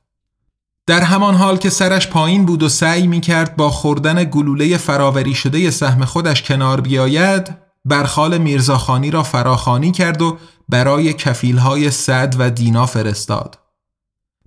در 0.87 1.01
همان 1.01 1.35
حال 1.35 1.57
که 1.57 1.69
سرش 1.69 2.07
پایین 2.07 2.45
بود 2.45 2.63
و 2.63 2.69
سعی 2.69 3.07
می 3.07 3.21
کرد 3.21 3.55
با 3.55 3.69
خوردن 3.69 4.23
گلوله 4.23 4.77
فراوری 4.77 5.33
شده 5.33 5.71
سهم 5.71 6.05
خودش 6.05 6.43
کنار 6.43 6.81
بیاید 6.81 7.55
برخال 7.85 8.37
میرزاخانی 8.37 9.11
را 9.11 9.23
فراخانی 9.23 9.91
کرد 9.91 10.21
و 10.21 10.37
برای 10.69 11.13
کفیلهای 11.13 11.91
صد 11.91 12.35
و 12.39 12.49
دینا 12.49 12.85
فرستاد. 12.85 13.59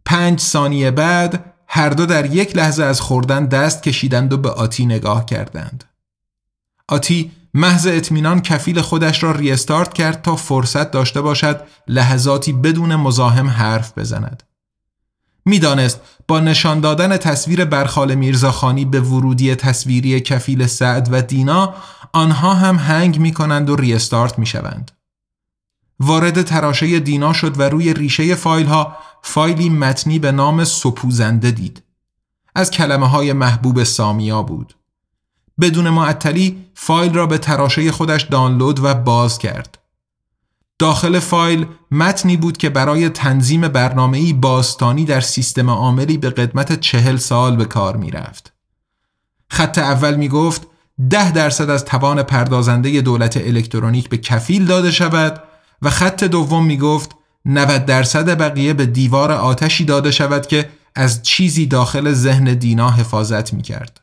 پنج 0.05 0.41
ثانیه 0.41 0.91
بعد 0.91 1.45
هر 1.67 1.89
دو 1.91 2.07
در 2.07 2.27
یک 2.27 2.57
لحظه 2.57 2.85
از 2.85 3.01
خوردن 3.01 3.47
دست 3.47 3.83
کشیدند 3.83 4.33
و 4.33 4.37
به 4.37 4.51
آتی 4.51 4.87
نگاه 4.87 5.27
کردند. 5.27 5.85
آتی 6.89 7.31
محض 7.55 7.87
اطمینان 7.87 8.43
کفیل 8.43 8.81
خودش 8.81 9.23
را 9.23 9.33
ریستارت 9.33 9.93
کرد 9.93 10.23
تا 10.23 10.37
فرصت 10.37 10.91
داشته 10.91 11.21
باشد 11.21 11.61
لحظاتی 11.89 12.53
بدون 12.53 12.97
مزاحم 12.97 13.49
حرف 13.49 13.99
بزند. 13.99 14.43
می‌دانست 15.45 16.01
با 16.29 16.41
نشان 16.41 16.81
دادن 16.81 17.17
تصویر 17.17 17.65
برخال 17.65 18.15
میرزاخانی 18.15 18.85
به 18.85 19.01
ورودی 19.01 19.55
تصویری 19.55 20.21
کفیل 20.21 20.67
سعد 20.67 21.09
و 21.13 21.23
دینا 21.23 21.75
آنها 22.13 22.55
هم 22.55 22.77
هنگ 22.77 23.19
می 23.19 23.33
کنند 23.33 23.71
و 23.71 23.77
ریستارت 23.77 24.39
می 24.39 24.47
شوند. 24.47 24.91
وارد 26.01 26.43
تراشه 26.43 27.01
دینا 27.01 27.33
شد 27.33 27.61
و 27.61 27.63
روی 27.63 27.95
ریشه 27.95 28.35
فایل 28.35 28.67
ها 28.67 28.97
فایلی 29.23 29.71
متنی 29.71 30.19
به 30.19 30.33
نام 30.33 30.65
سپوزنده 30.65 31.51
دید. 31.51 31.83
از 32.55 32.71
کلمه 32.71 33.09
های 33.09 33.33
محبوب 33.33 33.85
سامیا 33.85 34.43
بود. 34.43 34.75
بدون 35.61 35.91
معطلی 35.91 36.65
فایل 36.75 37.15
را 37.15 37.27
به 37.27 37.39
تراشه 37.39 37.93
خودش 37.93 38.23
دانلود 38.23 38.85
و 38.85 38.95
باز 38.95 39.39
کرد. 39.39 39.80
داخل 40.81 41.19
فایل 41.19 41.67
متنی 41.91 42.37
بود 42.37 42.57
که 42.57 42.71
برای 42.71 43.09
تنظیم 43.09 43.69
برنامه‌ای 43.69 44.33
باستانی 44.33 45.05
در 45.05 45.21
سیستم 45.21 45.71
عاملی 45.71 46.19
به 46.19 46.31
قدمت 46.31 46.81
چهل 46.81 47.17
سال 47.17 47.57
به 47.57 47.65
کار 47.65 47.97
می 47.97 48.11
رفت. 48.11 48.53
خط 49.51 49.79
اول 49.79 50.15
می 50.15 50.29
گفت 50.29 50.67
ده 51.11 51.33
درصد 51.33 51.71
از 51.71 51.85
توان 51.85 52.23
پردازنده 52.23 53.01
دولت 53.01 53.37
الکترونیک 53.37 54.09
به 54.09 54.19
کفیل 54.19 54.67
داده 54.67 54.91
شود 54.91 55.43
و 55.83 55.91
خط 55.91 56.25
دوم 56.25 56.67
می 56.67 56.79
گفت 56.79 57.11
90 57.45 57.85
درصد 57.85 58.39
بقیه 58.39 58.75
به 58.75 58.87
دیوار 58.87 59.33
آتشی 59.33 59.85
داده 59.85 60.11
شود 60.11 60.47
که 60.47 60.71
از 60.95 61.23
چیزی 61.23 61.67
داخل 61.67 62.13
ذهن 62.13 62.55
دینا 62.55 62.91
حفاظت 62.91 63.53
می 63.53 63.63
کرد. 63.63 64.01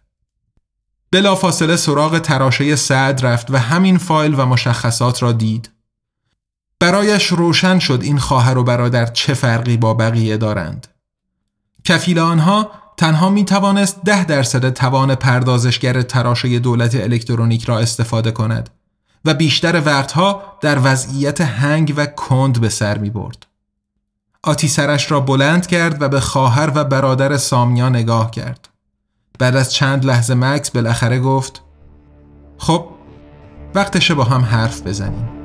بلافاصله 1.11 1.75
سراغ 1.75 2.19
تراشه 2.19 2.75
سعد 2.75 3.25
رفت 3.25 3.51
و 3.51 3.57
همین 3.57 3.97
فایل 3.97 4.35
و 4.37 4.45
مشخصات 4.45 5.23
را 5.23 5.31
دید. 5.31 5.76
برایش 6.79 7.27
روشن 7.27 7.79
شد 7.79 7.99
این 8.03 8.17
خواهر 8.17 8.57
و 8.57 8.63
برادر 8.63 9.05
چه 9.05 9.33
فرقی 9.33 9.77
با 9.77 9.93
بقیه 9.93 10.37
دارند. 10.37 10.87
کفیل 11.83 12.19
آنها 12.19 12.71
تنها 12.97 13.29
می 13.29 13.45
توانست 13.45 14.01
ده 14.05 14.25
درصد 14.25 14.73
توان 14.73 15.15
پردازشگر 15.15 16.01
تراشه 16.01 16.59
دولت 16.59 16.95
الکترونیک 16.95 17.63
را 17.65 17.79
استفاده 17.79 18.31
کند 18.31 18.69
و 19.25 19.33
بیشتر 19.33 19.81
وقتها 19.85 20.57
در 20.61 20.79
وضعیت 20.83 21.41
هنگ 21.41 21.93
و 21.97 22.05
کند 22.05 22.61
به 22.61 22.69
سر 22.69 22.97
می 22.97 23.09
برد. 23.09 23.45
آتی 24.43 24.67
سرش 24.67 25.11
را 25.11 25.19
بلند 25.19 25.67
کرد 25.67 26.01
و 26.01 26.09
به 26.09 26.19
خواهر 26.19 26.71
و 26.75 26.83
برادر 26.83 27.37
سامیا 27.37 27.89
نگاه 27.89 28.31
کرد. 28.31 28.69
بعد 29.39 29.55
از 29.55 29.73
چند 29.73 30.05
لحظه 30.05 30.33
مکس 30.33 30.71
بالاخره 30.71 31.19
گفت 31.19 31.61
خب 32.57 32.87
وقتشه 33.75 34.13
با 34.13 34.23
هم 34.23 34.41
حرف 34.41 34.81
بزنیم. 34.81 35.36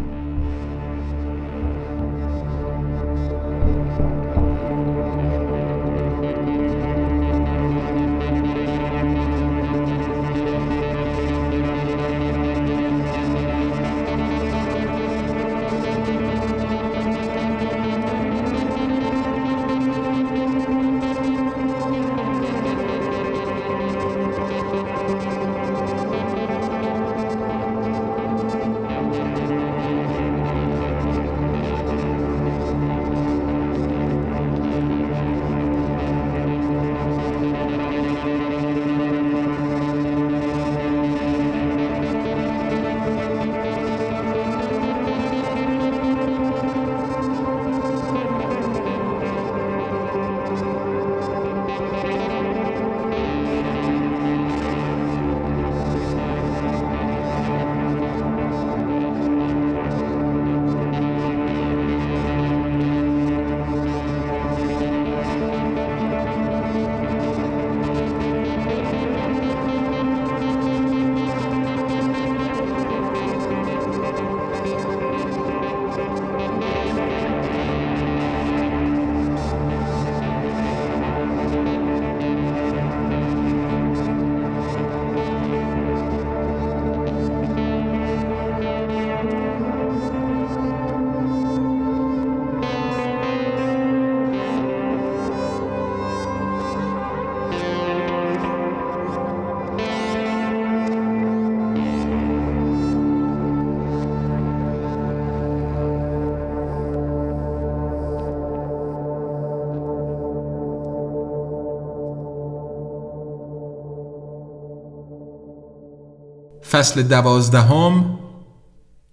فصل 116.70 117.02
دوازدهم 117.02 118.18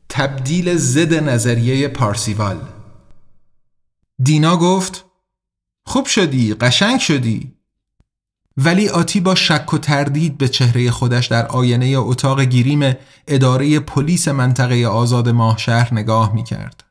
تبدیل 0.09 0.77
زد 0.77 1.13
نظریه 1.13 1.87
پارسیوال 1.87 2.57
دینا 4.23 4.57
گفت 4.57 5.05
خوب 5.85 6.05
شدی 6.05 6.53
قشنگ 6.53 6.99
شدی 6.99 7.59
ولی 8.65 8.89
آتی 8.89 9.19
با 9.19 9.35
شک 9.35 9.73
و 9.73 9.77
تردید 9.77 10.37
به 10.37 10.47
چهره 10.47 10.91
خودش 10.91 11.27
در 11.27 11.47
آینه 11.47 11.85
اتاق 11.97 12.41
گیریم 12.41 12.93
اداره 13.27 13.79
پلیس 13.79 14.27
منطقه 14.27 14.87
آزاد 14.87 15.29
ماه 15.29 15.57
شهر 15.57 15.93
نگاه 15.93 16.33
می 16.33 16.43
کرد. 16.43 16.83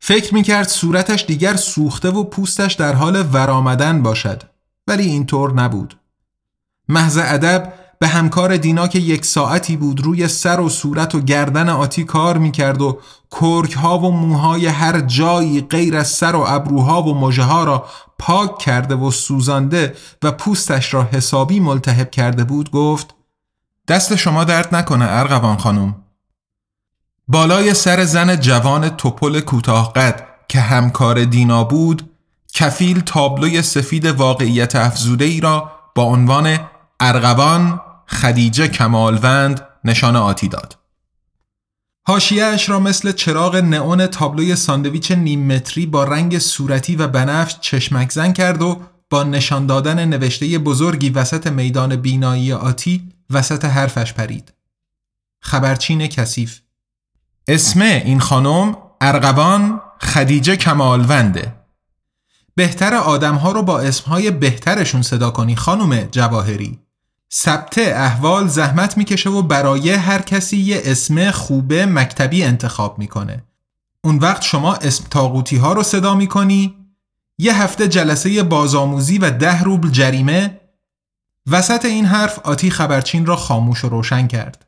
فکر 0.00 0.34
می 0.34 0.42
کرد 0.42 0.68
صورتش 0.68 1.24
دیگر 1.24 1.56
سوخته 1.56 2.10
و 2.10 2.24
پوستش 2.24 2.74
در 2.74 2.92
حال 2.92 3.24
ورآمدن 3.32 4.02
باشد 4.02 4.42
ولی 4.86 5.04
اینطور 5.06 5.52
نبود. 5.52 5.96
محض 6.88 7.18
ادب 7.22 7.72
به 7.98 8.08
همکار 8.08 8.56
دینا 8.56 8.88
که 8.88 8.98
یک 8.98 9.24
ساعتی 9.24 9.76
بود 9.76 10.00
روی 10.00 10.28
سر 10.28 10.60
و 10.60 10.68
صورت 10.68 11.14
و 11.14 11.20
گردن 11.20 11.68
آتی 11.68 12.04
کار 12.04 12.38
می‌کرد 12.38 12.82
و 12.82 12.98
کرک 13.30 13.72
ها 13.72 13.98
و 13.98 14.10
موهای 14.10 14.66
هر 14.66 15.00
جایی 15.00 15.60
غیر 15.60 15.96
از 15.96 16.08
سر 16.08 16.36
و 16.36 16.44
ابروها 16.46 17.02
و 17.02 17.14
مژه 17.14 17.42
ها 17.42 17.64
را 17.64 17.86
پاک 18.18 18.58
کرده 18.58 18.94
و 18.94 19.10
سوزانده 19.10 19.94
و 20.22 20.32
پوستش 20.32 20.94
را 20.94 21.02
حسابی 21.02 21.60
ملتهب 21.60 22.10
کرده 22.10 22.44
بود 22.44 22.70
گفت 22.70 23.14
دست 23.88 24.16
شما 24.16 24.44
درد 24.44 24.74
نکنه 24.74 25.06
ارغوان 25.08 25.56
خانم. 25.56 25.96
بالای 27.28 27.74
سر 27.74 28.04
زن 28.04 28.36
جوان 28.36 28.88
توپل 28.88 29.40
کوتاه 29.40 29.92
قد 29.92 30.26
که 30.48 30.60
همکار 30.60 31.24
دینا 31.24 31.64
بود 31.64 32.10
کفیل 32.52 33.00
تابلوی 33.00 33.62
سفید 33.62 34.06
واقعیت 34.06 34.76
افزوده 34.76 35.24
ای 35.24 35.40
را 35.40 35.72
با 35.94 36.02
عنوان 36.02 36.58
ارغوان 37.00 37.80
خدیجه 38.08 38.68
کمالوند 38.68 39.60
نشان 39.84 40.16
آتی 40.16 40.48
داد. 40.48 40.76
هاشیهش 42.06 42.68
را 42.68 42.80
مثل 42.80 43.12
چراغ 43.12 43.56
نئون 43.56 44.06
تابلوی 44.06 44.56
ساندویچ 44.56 45.12
نیم 45.12 45.46
متری 45.46 45.86
با 45.86 46.04
رنگ 46.04 46.38
صورتی 46.38 46.96
و 46.96 47.08
بنفش 47.08 47.56
چشمک 47.60 48.12
زن 48.12 48.32
کرد 48.32 48.62
و 48.62 48.82
با 49.10 49.22
نشان 49.22 49.66
دادن 49.66 50.04
نوشته 50.04 50.58
بزرگی 50.58 51.10
وسط 51.10 51.46
میدان 51.46 51.96
بینایی 51.96 52.52
آتی 52.52 53.12
وسط 53.30 53.64
حرفش 53.64 54.12
پرید. 54.12 54.52
خبرچین 55.40 56.06
کثیف 56.06 56.60
اسم 57.48 57.80
این 57.82 58.20
خانم 58.20 58.76
ارغوان 59.00 59.80
خدیجه 60.00 60.56
کمالونده 60.56 61.54
بهتر 62.54 62.94
آدمها 62.94 63.52
رو 63.52 63.62
با 63.62 63.80
اسمهای 63.80 64.30
بهترشون 64.30 65.02
صدا 65.02 65.30
کنی 65.30 65.56
خانم 65.56 66.00
جواهری 66.00 66.78
ثبت 67.32 67.78
احوال 67.78 68.48
زحمت 68.48 68.96
می‌کشه 68.96 69.30
و 69.30 69.42
برای 69.42 69.90
هر 69.90 70.22
کسی 70.22 70.56
یه 70.56 70.82
اسم 70.84 71.30
خوبه 71.30 71.86
مکتبی 71.86 72.42
انتخاب 72.42 72.98
می‌کنه. 72.98 73.44
اون 74.04 74.18
وقت 74.18 74.42
شما 74.42 74.74
اسم 74.74 75.04
تاغوتی 75.10 75.56
ها 75.56 75.72
رو 75.72 75.82
صدا 75.82 76.14
می‌کنی 76.14 76.74
یه 77.38 77.62
هفته 77.62 77.88
جلسه 77.88 78.42
بازآموزی 78.42 79.18
و 79.18 79.30
ده 79.30 79.62
روبل 79.62 79.90
جریمه 79.90 80.60
وسط 81.46 81.84
این 81.84 82.04
حرف 82.04 82.38
آتی 82.38 82.70
خبرچین 82.70 83.26
را 83.26 83.36
خاموش 83.36 83.84
و 83.84 83.88
روشن 83.88 84.26
کرد. 84.26 84.66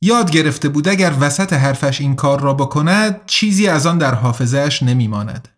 یاد 0.00 0.30
گرفته 0.30 0.68
بود 0.68 0.88
اگر 0.88 1.14
وسط 1.20 1.52
حرفش 1.52 2.00
این 2.00 2.16
کار 2.16 2.40
را 2.40 2.54
بکند 2.54 3.20
چیزی 3.26 3.68
از 3.68 3.86
آن 3.86 3.98
در 3.98 4.14
حافظهش 4.14 4.82
نمیماند. 4.82 5.48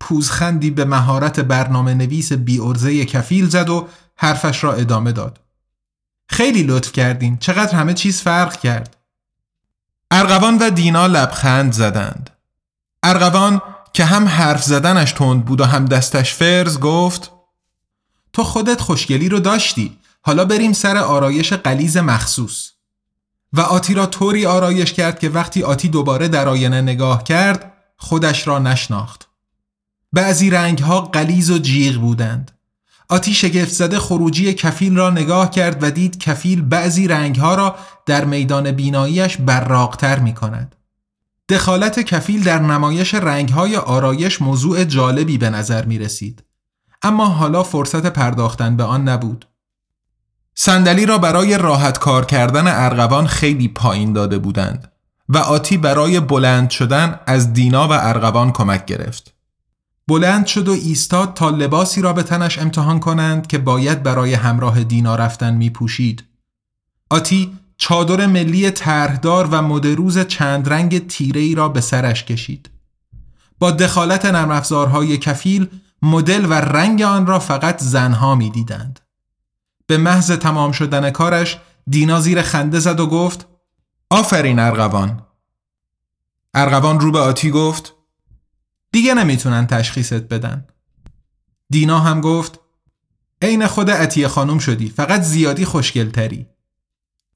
پوزخندی 0.00 0.70
به 0.70 0.84
مهارت 0.84 1.40
برنامه 1.40 1.94
نویس 1.94 2.32
بی 2.32 2.60
ارزه 2.60 3.04
کفیل 3.04 3.48
زد 3.48 3.70
و 3.70 3.88
حرفش 4.16 4.64
را 4.64 4.72
ادامه 4.72 5.12
داد. 5.12 5.40
خیلی 6.30 6.62
لطف 6.62 6.92
کردین. 6.92 7.36
چقدر 7.36 7.76
همه 7.76 7.94
چیز 7.94 8.22
فرق 8.22 8.60
کرد. 8.60 8.96
ارغوان 10.10 10.58
و 10.58 10.70
دینا 10.70 11.06
لبخند 11.06 11.72
زدند. 11.72 12.30
ارغوان 13.02 13.62
که 13.92 14.04
هم 14.04 14.28
حرف 14.28 14.62
زدنش 14.62 15.12
تند 15.12 15.44
بود 15.44 15.60
و 15.60 15.64
هم 15.64 15.84
دستش 15.84 16.34
فرز 16.34 16.80
گفت 16.80 17.32
تو 18.32 18.44
خودت 18.44 18.80
خوشگلی 18.80 19.28
رو 19.28 19.40
داشتی. 19.40 19.98
حالا 20.22 20.44
بریم 20.44 20.72
سر 20.72 20.96
آرایش 20.96 21.52
قلیز 21.52 21.96
مخصوص. 21.96 22.70
و 23.52 23.60
آتی 23.60 23.94
را 23.94 24.06
طوری 24.06 24.46
آرایش 24.46 24.92
کرد 24.92 25.18
که 25.18 25.28
وقتی 25.28 25.62
آتی 25.62 25.88
دوباره 25.88 26.28
در 26.28 26.48
آینه 26.48 26.80
نگاه 26.80 27.24
کرد 27.24 27.72
خودش 27.96 28.46
را 28.46 28.58
نشناخت. 28.58 29.28
بعضی 30.12 30.50
رنگ 30.50 30.78
ها 30.78 31.00
قلیز 31.00 31.50
و 31.50 31.58
جیغ 31.58 32.00
بودند. 32.00 32.59
آتی 33.10 33.34
شگفت 33.34 33.72
زده 33.72 33.98
خروجی 33.98 34.54
کفیل 34.54 34.96
را 34.96 35.10
نگاه 35.10 35.50
کرد 35.50 35.82
و 35.82 35.90
دید 35.90 36.18
کفیل 36.18 36.62
بعضی 36.62 37.08
رنگ 37.08 37.36
ها 37.36 37.54
را 37.54 37.76
در 38.06 38.24
میدان 38.24 38.72
بیناییش 38.72 39.36
براقتر 39.36 40.18
می 40.18 40.34
کند. 40.34 40.76
دخالت 41.48 42.00
کفیل 42.00 42.42
در 42.42 42.58
نمایش 42.58 43.14
رنگ 43.14 43.48
های 43.48 43.76
آرایش 43.76 44.42
موضوع 44.42 44.84
جالبی 44.84 45.38
به 45.38 45.50
نظر 45.50 45.84
می 45.84 45.98
رسید. 45.98 46.42
اما 47.02 47.26
حالا 47.26 47.62
فرصت 47.62 48.06
پرداختن 48.06 48.76
به 48.76 48.84
آن 48.84 49.08
نبود. 49.08 49.48
صندلی 50.54 51.06
را 51.06 51.18
برای 51.18 51.58
راحت 51.58 51.98
کار 51.98 52.24
کردن 52.24 52.64
ارغوان 52.66 53.26
خیلی 53.26 53.68
پایین 53.68 54.12
داده 54.12 54.38
بودند 54.38 54.92
و 55.28 55.38
آتی 55.38 55.76
برای 55.76 56.20
بلند 56.20 56.70
شدن 56.70 57.20
از 57.26 57.52
دینا 57.52 57.88
و 57.88 57.92
ارغوان 57.92 58.52
کمک 58.52 58.84
گرفت. 58.84 59.39
بلند 60.10 60.46
شد 60.46 60.68
و 60.68 60.72
ایستاد 60.72 61.34
تا 61.34 61.50
لباسی 61.50 62.02
را 62.02 62.12
به 62.12 62.22
تنش 62.22 62.58
امتحان 62.58 63.00
کنند 63.00 63.46
که 63.46 63.58
باید 63.58 64.02
برای 64.02 64.34
همراه 64.34 64.84
دینا 64.84 65.16
رفتن 65.16 65.54
می 65.54 65.70
پوشید. 65.70 66.24
آتی 67.10 67.58
چادر 67.76 68.26
ملی 68.26 68.70
طرحدار 68.70 69.48
و 69.50 69.62
مدروز 69.62 70.18
چند 70.18 70.68
رنگ 70.68 71.06
تیره 71.06 71.40
ای 71.40 71.54
را 71.54 71.68
به 71.68 71.80
سرش 71.80 72.24
کشید. 72.24 72.70
با 73.58 73.70
دخالت 73.70 74.24
نرم 74.24 74.50
افزارهای 74.50 75.18
کفیل 75.18 75.68
مدل 76.02 76.46
و 76.46 76.52
رنگ 76.52 77.02
آن 77.02 77.26
را 77.26 77.38
فقط 77.38 77.82
زنها 77.82 78.34
می 78.34 78.50
دیدند. 78.50 79.00
به 79.86 79.96
محض 79.96 80.32
تمام 80.32 80.72
شدن 80.72 81.10
کارش 81.10 81.58
دینا 81.90 82.20
زیر 82.20 82.42
خنده 82.42 82.78
زد 82.78 83.00
و 83.00 83.06
گفت 83.06 83.46
آفرین 84.10 84.58
ارغوان 84.58 85.22
ارغوان 86.54 87.00
رو 87.00 87.12
به 87.12 87.18
آتی 87.18 87.50
گفت 87.50 87.99
دیگه 88.92 89.14
نمی‌تونن 89.14 89.66
تشخیصت 89.66 90.22
بدن. 90.28 90.64
دینا 91.70 92.00
هم 92.00 92.20
گفت 92.20 92.60
عین 93.42 93.66
خود 93.66 93.90
عطیه 93.90 94.28
خانم 94.28 94.58
شدی 94.58 94.88
فقط 94.88 95.22
زیادی 95.22 95.64
خوشگلتری. 95.64 96.46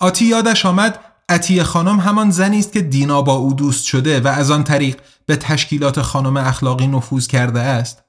آتی 0.00 0.24
یادش 0.24 0.66
آمد 0.66 0.98
عطیه 1.28 1.62
خانم 1.62 2.00
همان 2.00 2.30
زنی 2.30 2.58
است 2.58 2.72
که 2.72 2.80
دینا 2.80 3.22
با 3.22 3.32
او 3.32 3.54
دوست 3.54 3.84
شده 3.84 4.20
و 4.20 4.28
از 4.28 4.50
آن 4.50 4.64
طریق 4.64 4.96
به 5.26 5.36
تشکیلات 5.36 6.02
خانم 6.02 6.36
اخلاقی 6.36 6.86
نفوذ 6.86 7.26
کرده 7.26 7.60
است. 7.60 8.02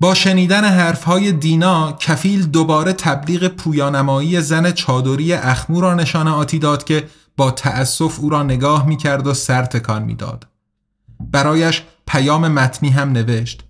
با 0.00 0.14
شنیدن 0.14 0.64
حرفهای 0.64 1.32
دینا 1.32 1.92
کفیل 1.92 2.46
دوباره 2.46 2.92
تبلیغ 2.92 3.48
پویانمایی 3.48 4.40
زن 4.40 4.72
چادری 4.72 5.32
اخمو 5.32 5.80
را 5.80 5.94
نشانه 5.94 6.30
آتی 6.30 6.58
داد 6.58 6.84
که 6.84 7.08
با 7.36 7.50
تأسف 7.50 8.20
او 8.20 8.30
را 8.30 8.42
نگاه 8.42 8.86
می 8.86 8.96
کرد 8.96 9.26
و 9.26 9.34
سر 9.34 9.64
تکان 9.64 10.02
می 10.02 10.14
داد. 10.14 10.46
برایش 11.20 11.82
پیام 12.08 12.48
متنی 12.48 12.90
هم 12.90 13.12
نوشت. 13.12 13.64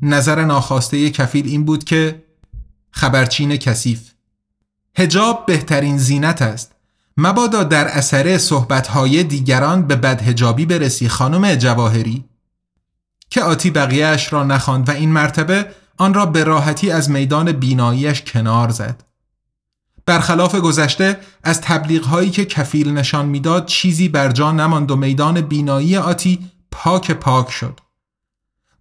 نظر 0.00 0.44
ناخواسته 0.44 1.10
کفیل 1.10 1.46
این 1.46 1.64
بود 1.64 1.84
که 1.84 2.22
خبرچین 2.90 3.56
کثیف. 3.56 4.10
هجاب 4.96 5.46
بهترین 5.46 5.98
زینت 5.98 6.42
است. 6.42 6.72
مبادا 7.16 7.64
در 7.64 7.88
اثر 7.88 8.38
صحبتهای 8.38 9.24
دیگران 9.24 9.86
به 9.86 9.96
بدهجابی 9.96 10.66
برسی 10.66 11.08
خانم 11.08 11.54
جواهری 11.54 12.24
که 13.30 13.42
آتی 13.42 13.70
بقیهش 13.70 14.32
را 14.32 14.44
نخواند 14.44 14.88
و 14.88 14.92
این 14.92 15.12
مرتبه 15.12 15.66
آن 15.96 16.14
را 16.14 16.26
به 16.26 16.44
راحتی 16.44 16.90
از 16.90 17.10
میدان 17.10 17.52
بیناییش 17.52 18.22
کنار 18.22 18.68
زد. 18.68 19.04
برخلاف 20.06 20.54
گذشته 20.54 21.20
از 21.44 21.60
تبلیغ 21.60 22.04
هایی 22.04 22.30
که 22.30 22.44
کفیل 22.44 22.92
نشان 22.92 23.26
می‌داد 23.26 23.66
چیزی 23.66 24.08
بر 24.08 24.32
جا 24.32 24.52
نماند 24.52 24.90
و 24.90 24.96
میدان 24.96 25.40
بینایی 25.40 25.96
آتی 25.96 26.50
پاک 26.70 27.10
پاک 27.10 27.50
شد 27.50 27.80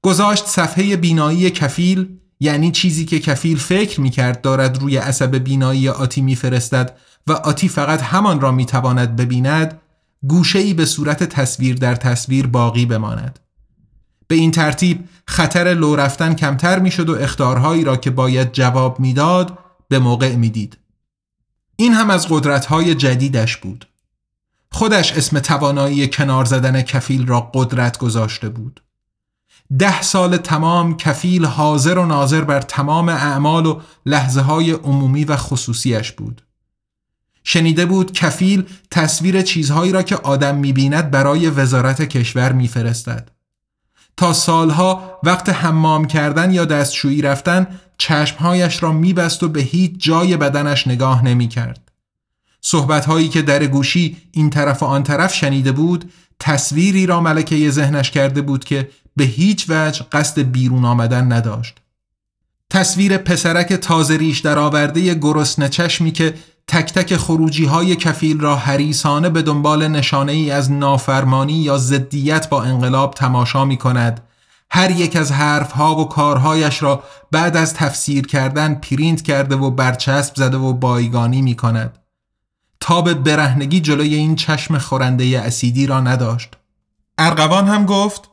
گذاشت 0.01 0.45
صفحه 0.45 0.95
بینایی 0.95 1.49
کفیل 1.49 2.17
یعنی 2.39 2.71
چیزی 2.71 3.05
که 3.05 3.19
کفیل 3.19 3.57
فکر 3.57 4.01
می‌کرد 4.01 4.41
دارد 4.41 4.81
روی 4.81 4.97
عصب 4.97 5.35
بینایی 5.35 5.89
آتی 5.89 6.21
میفرستد 6.21 6.97
و 7.27 7.31
آتی 7.31 7.69
فقط 7.69 8.01
همان 8.01 8.41
را 8.41 8.51
می‌تواند 8.51 9.15
ببیند 9.15 9.81
گوشه 10.27 10.59
ای 10.59 10.73
به 10.73 10.85
صورت 10.85 11.23
تصویر 11.23 11.75
در 11.75 11.95
تصویر 11.95 12.47
باقی 12.47 12.85
بماند 12.85 13.39
به 14.27 14.35
این 14.35 14.51
ترتیب 14.51 15.09
خطر 15.27 15.73
لو 15.73 15.95
رفتن 15.95 16.33
کمتر 16.33 16.79
می‌شد 16.79 17.09
و 17.09 17.15
اختارهایی 17.15 17.83
را 17.83 17.97
که 17.97 18.11
باید 18.11 18.51
جواب 18.51 18.99
می‌داد 18.99 19.59
به 19.89 19.99
موقع 19.99 20.35
می‌دید. 20.35 20.77
این 21.75 21.93
هم 21.93 22.09
از 22.09 22.27
قدرتهای 22.29 22.95
جدیدش 22.95 23.57
بود. 23.57 23.87
خودش 24.71 25.11
اسم 25.11 25.39
توانایی 25.39 26.07
کنار 26.07 26.45
زدن 26.45 26.81
کفیل 26.81 27.27
را 27.27 27.51
قدرت 27.53 27.97
گذاشته 27.97 28.49
بود. 28.49 28.83
ده 29.79 30.01
سال 30.01 30.37
تمام 30.37 30.97
کفیل 30.97 31.45
حاضر 31.45 31.97
و 31.97 32.05
ناظر 32.05 32.41
بر 32.41 32.61
تمام 32.61 33.09
اعمال 33.09 33.65
و 33.65 33.81
لحظه 34.05 34.41
های 34.41 34.71
عمومی 34.71 35.25
و 35.25 35.35
خصوصیش 35.35 36.11
بود. 36.11 36.41
شنیده 37.43 37.85
بود 37.85 38.11
کفیل 38.11 38.65
تصویر 38.91 39.41
چیزهایی 39.41 39.91
را 39.91 40.03
که 40.03 40.15
آدم 40.15 40.55
می‌بیند 40.55 41.11
برای 41.11 41.49
وزارت 41.49 42.01
کشور 42.01 42.51
میفرستد. 42.51 43.31
تا 44.17 44.33
سالها 44.33 45.19
وقت 45.23 45.49
حمام 45.49 46.05
کردن 46.05 46.51
یا 46.51 46.65
دستشویی 46.65 47.21
رفتن 47.21 47.67
چشمهایش 47.97 48.83
را 48.83 48.91
میبست 48.91 49.43
و 49.43 49.49
به 49.49 49.61
هیچ 49.61 49.91
جای 49.97 50.37
بدنش 50.37 50.87
نگاه 50.87 51.25
نمی 51.25 51.47
کرد. 52.61 52.67
صحبتهایی 52.67 53.29
که 53.29 53.41
در 53.41 53.65
گوشی 53.67 54.17
این 54.31 54.49
طرف 54.49 54.83
و 54.83 54.85
آن 54.85 55.03
طرف 55.03 55.33
شنیده 55.33 55.71
بود 55.71 56.11
تصویری 56.39 57.05
را 57.05 57.21
ملکه 57.21 57.71
ذهنش 57.71 58.11
کرده 58.11 58.41
بود 58.41 58.63
که 58.63 58.89
به 59.15 59.23
هیچ 59.23 59.65
وجه 59.69 60.05
قصد 60.11 60.41
بیرون 60.41 60.85
آمدن 60.85 61.31
نداشت. 61.31 61.77
تصویر 62.69 63.17
پسرک 63.17 63.73
تازه 63.73 64.17
ریش 64.17 64.39
در 64.39 64.59
آورده 64.59 65.13
گرسنه 65.13 65.69
چشمی 65.69 66.11
که 66.11 66.33
تک 66.67 66.93
تک 66.93 67.17
خروجی 67.17 67.65
های 67.65 67.95
کفیل 67.95 68.39
را 68.39 68.55
حریسانه 68.55 69.29
به 69.29 69.41
دنبال 69.41 69.87
نشانه 69.87 70.31
ای 70.31 70.51
از 70.51 70.71
نافرمانی 70.71 71.53
یا 71.53 71.77
ضدیت 71.77 72.49
با 72.49 72.63
انقلاب 72.63 73.13
تماشا 73.13 73.65
می 73.65 73.77
کند 73.77 74.21
هر 74.69 74.91
یک 74.91 75.15
از 75.15 75.31
حرف 75.31 75.71
ها 75.71 75.95
و 75.95 76.09
کارهایش 76.09 76.83
را 76.83 77.03
بعد 77.31 77.57
از 77.57 77.73
تفسیر 77.73 78.27
کردن 78.27 78.75
پرینت 78.75 79.21
کرده 79.21 79.55
و 79.55 79.71
برچسب 79.71 80.35
زده 80.35 80.57
و 80.57 80.73
بایگانی 80.73 81.41
می 81.41 81.55
کند 81.55 81.97
تاب 82.79 83.13
برهنگی 83.13 83.79
جلوی 83.79 84.15
این 84.15 84.35
چشم 84.35 84.77
خورنده 84.77 85.41
اسیدی 85.45 85.87
را 85.87 86.01
نداشت 86.01 86.49
ارقوان 87.17 87.67
هم 87.67 87.85
گفت 87.85 88.29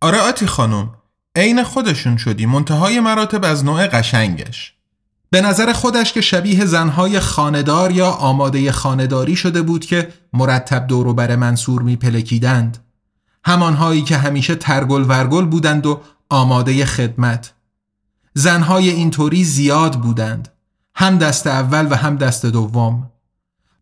آره 0.00 0.18
آتی 0.18 0.46
خانم 0.46 0.94
عین 1.36 1.62
خودشون 1.62 2.16
شدی 2.16 2.46
منتهای 2.46 3.00
مراتب 3.00 3.44
از 3.44 3.64
نوع 3.64 3.86
قشنگش 3.86 4.76
به 5.30 5.40
نظر 5.40 5.72
خودش 5.72 6.12
که 6.12 6.20
شبیه 6.20 6.64
زنهای 6.64 7.20
خاندار 7.20 7.90
یا 7.90 8.10
آماده 8.10 8.72
خانداری 8.72 9.36
شده 9.36 9.62
بود 9.62 9.84
که 9.84 10.12
مرتب 10.32 10.86
دورو 10.86 11.14
بر 11.14 11.36
منصور 11.36 11.82
می 11.82 11.96
پلکیدند. 11.96 12.78
همانهایی 13.44 14.02
که 14.02 14.16
همیشه 14.16 14.54
ترگل 14.54 15.04
ورگل 15.08 15.44
بودند 15.44 15.86
و 15.86 16.00
آماده 16.30 16.84
خدمت. 16.84 17.52
زنهای 18.34 18.90
اینطوری 18.90 19.44
زیاد 19.44 20.00
بودند. 20.00 20.48
هم 20.94 21.18
دست 21.18 21.46
اول 21.46 21.86
و 21.90 21.94
هم 21.94 22.16
دست 22.16 22.46
دوم. 22.46 23.10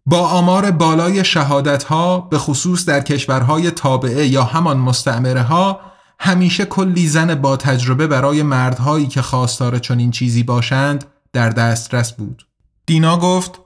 با 0.07 0.29
آمار 0.29 0.71
بالای 0.71 1.25
شهادت 1.25 1.85
ها 1.85 2.21
به 2.21 2.39
خصوص 2.39 2.85
در 2.85 3.01
کشورهای 3.01 3.71
تابعه 3.71 4.27
یا 4.27 4.45
همان 4.45 4.77
مستعمره 4.77 5.43
ها 5.43 5.81
همیشه 6.19 6.65
کلی 6.65 7.09
زن 7.09 7.35
با 7.35 7.57
تجربه 7.57 8.07
برای 8.07 8.43
مردهایی 8.43 9.07
که 9.07 9.23
خواستار 9.23 9.79
چنین 9.79 10.11
چیزی 10.11 10.43
باشند 10.43 11.05
در 11.33 11.51
دسترس 11.51 12.13
بود. 12.13 12.47
دینا 12.87 13.17
گفت 13.17 13.61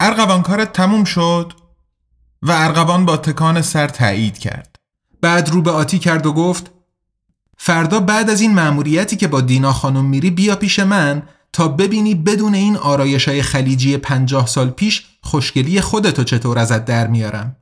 ارغوان 0.00 0.42
کارت 0.42 0.72
تموم 0.72 1.04
شد 1.04 1.52
و 2.42 2.52
ارغوان 2.52 3.06
با 3.06 3.16
تکان 3.16 3.62
سر 3.62 3.88
تایید 3.88 4.38
کرد. 4.38 4.76
بعد 5.20 5.50
رو 5.50 5.62
به 5.62 5.70
آتی 5.70 5.98
کرد 5.98 6.26
و 6.26 6.32
گفت 6.32 6.70
فردا 7.58 8.00
بعد 8.00 8.30
از 8.30 8.40
این 8.40 8.54
مأموریتی 8.54 9.16
که 9.16 9.28
با 9.28 9.40
دینا 9.40 9.72
خانم 9.72 10.04
میری 10.04 10.30
بیا 10.30 10.56
پیش 10.56 10.78
من 10.78 11.22
تا 11.52 11.68
ببینی 11.68 12.14
بدون 12.14 12.54
این 12.54 12.76
آرایش 12.76 13.28
های 13.28 13.42
خلیجی 13.42 13.96
پنجاه 13.96 14.46
سال 14.46 14.70
پیش 14.70 15.04
خوشگلی 15.20 15.80
خودتو 15.80 16.24
چطور 16.24 16.58
ازت 16.58 16.84
در 16.84 17.06
میارم. 17.06 17.56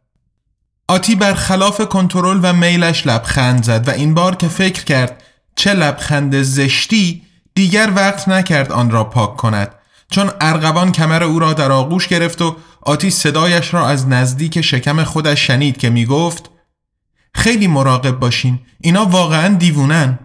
آتی 0.89 1.15
برخلاف 1.15 1.81
کنترل 1.81 2.41
و 2.43 2.53
میلش 2.53 3.07
لبخند 3.07 3.65
زد 3.65 3.89
و 3.89 3.91
این 3.91 4.15
بار 4.15 4.37
که 4.37 4.49
فکر 4.49 4.85
کرد 4.85 5.23
چه 5.57 5.75
لبخند 5.75 6.43
زشتی 6.43 7.23
دیگر 7.55 7.93
وقت 7.97 8.29
نکرد 8.29 8.73
آن 8.73 8.91
را 8.91 9.05
پاک 9.05 9.37
کند. 9.37 9.75
چون 10.11 10.31
ارغوان 10.41 10.93
کمر 10.93 11.23
او 11.23 11.39
را 11.39 11.53
در 11.53 11.73
آغوش 11.73 12.09
گرفت 12.09 12.43
و 12.43 12.57
آتی 12.83 13.11
صدایش 13.11 13.75
را 13.75 13.89
از 13.89 14.09
نزدیک 14.09 14.61
شکم 14.61 15.05
خودش 15.05 15.47
شنید 15.47 15.77
که 15.77 15.91
می 15.91 16.07
گفت 16.07 16.51
خیلی 17.35 17.67
مراقب 17.67 18.19
باشین 18.19 18.59
اینا 18.81 19.05
واقعا 19.05 19.55
دیوونن. 19.55 20.19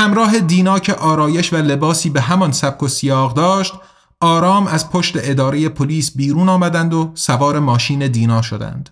همراه 0.00 0.38
دینا 0.38 0.78
که 0.78 0.94
آرایش 0.94 1.52
و 1.52 1.56
لباسی 1.56 2.10
به 2.10 2.20
همان 2.20 2.52
سبک 2.52 2.82
و 2.82 2.88
سیاق 2.88 3.34
داشت 3.34 3.74
آرام 4.20 4.66
از 4.66 4.90
پشت 4.90 5.14
اداره 5.16 5.68
پلیس 5.68 6.16
بیرون 6.16 6.48
آمدند 6.48 6.94
و 6.94 7.12
سوار 7.14 7.58
ماشین 7.58 8.06
دینا 8.06 8.42
شدند. 8.42 8.90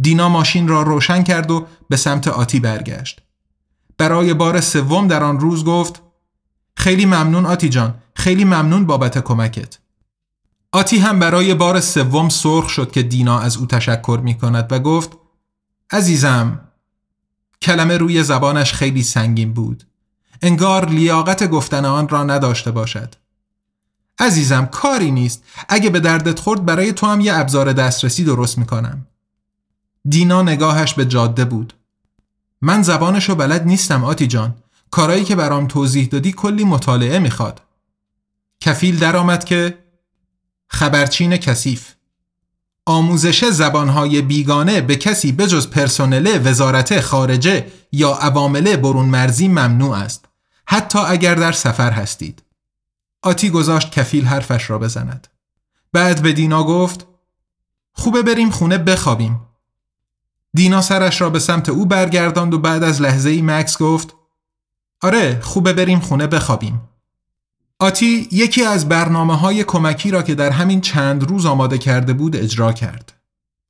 دینا 0.00 0.28
ماشین 0.28 0.68
را 0.68 0.82
روشن 0.82 1.22
کرد 1.22 1.50
و 1.50 1.66
به 1.88 1.96
سمت 1.96 2.28
آتی 2.28 2.60
برگشت. 2.60 3.20
برای 3.98 4.34
بار 4.34 4.60
سوم 4.60 5.08
در 5.08 5.22
آن 5.22 5.40
روز 5.40 5.64
گفت 5.64 6.02
خیلی 6.76 7.06
ممنون 7.06 7.46
آتی 7.46 7.68
جان 7.68 7.94
خیلی 8.14 8.44
ممنون 8.44 8.86
بابت 8.86 9.18
کمکت. 9.18 9.78
آتی 10.72 10.98
هم 10.98 11.18
برای 11.18 11.54
بار 11.54 11.80
سوم 11.80 12.28
سرخ 12.28 12.68
شد 12.68 12.90
که 12.90 13.02
دینا 13.02 13.38
از 13.38 13.56
او 13.56 13.66
تشکر 13.66 14.20
می 14.24 14.38
کند 14.38 14.72
و 14.72 14.78
گفت 14.78 15.10
عزیزم 15.90 16.60
کلمه 17.62 17.96
روی 17.96 18.22
زبانش 18.22 18.72
خیلی 18.72 19.02
سنگین 19.02 19.52
بود. 19.52 19.89
انگار 20.42 20.88
لیاقت 20.88 21.48
گفتن 21.48 21.84
آن 21.84 22.08
را 22.08 22.24
نداشته 22.24 22.70
باشد. 22.70 23.14
عزیزم 24.18 24.66
کاری 24.66 25.10
نیست. 25.10 25.44
اگه 25.68 25.90
به 25.90 26.00
دردت 26.00 26.40
خورد 26.40 26.64
برای 26.64 26.92
تو 26.92 27.06
هم 27.06 27.20
یه 27.20 27.38
ابزار 27.38 27.72
دسترسی 27.72 28.24
درست 28.24 28.58
می‌کنم. 28.58 29.06
دینا 30.08 30.42
نگاهش 30.42 30.94
به 30.94 31.04
جاده 31.04 31.44
بود. 31.44 31.74
من 32.62 32.82
زبانشو 32.82 33.34
بلد 33.34 33.66
نیستم 33.66 34.04
آتی 34.04 34.26
جان. 34.26 34.54
کارایی 34.90 35.24
که 35.24 35.36
برام 35.36 35.66
توضیح 35.66 36.06
دادی 36.06 36.32
کلی 36.32 36.64
مطالعه 36.64 37.18
می‌خواد. 37.18 37.60
کفیل 38.60 38.98
درآمد 38.98 39.44
که 39.44 39.78
خبرچین 40.68 41.36
کثیف. 41.36 41.94
آموزش 42.86 43.44
زبانهای 43.44 44.22
بیگانه 44.22 44.80
به 44.80 44.96
کسی 44.96 45.32
بجز 45.32 45.66
پرسنل 45.66 46.40
وزارت 46.44 47.00
خارجه 47.00 47.66
یا 47.92 48.10
عوامل 48.10 48.76
برون 48.76 49.06
مرزی 49.06 49.48
ممنوع 49.48 49.96
است. 49.96 50.24
حتی 50.72 50.98
اگر 50.98 51.34
در 51.34 51.52
سفر 51.52 51.90
هستید. 51.90 52.42
آتی 53.22 53.50
گذاشت 53.50 53.90
کفیل 53.90 54.24
حرفش 54.24 54.70
را 54.70 54.78
بزند. 54.78 55.28
بعد 55.92 56.22
به 56.22 56.32
دینا 56.32 56.64
گفت 56.64 57.06
خوبه 57.92 58.22
بریم 58.22 58.50
خونه 58.50 58.78
بخوابیم. 58.78 59.40
دینا 60.54 60.80
سرش 60.80 61.20
را 61.20 61.30
به 61.30 61.38
سمت 61.38 61.68
او 61.68 61.86
برگرداند 61.86 62.54
و 62.54 62.58
بعد 62.58 62.82
از 62.82 63.02
لحظه 63.02 63.30
ای 63.30 63.42
مکس 63.42 63.78
گفت 63.78 64.14
آره 65.02 65.40
خوبه 65.40 65.72
بریم 65.72 66.00
خونه 66.00 66.26
بخوابیم. 66.26 66.80
آتی 67.78 68.28
یکی 68.32 68.64
از 68.64 68.88
برنامه 68.88 69.36
های 69.36 69.64
کمکی 69.64 70.10
را 70.10 70.22
که 70.22 70.34
در 70.34 70.50
همین 70.50 70.80
چند 70.80 71.24
روز 71.24 71.46
آماده 71.46 71.78
کرده 71.78 72.12
بود 72.12 72.36
اجرا 72.36 72.72
کرد. 72.72 73.12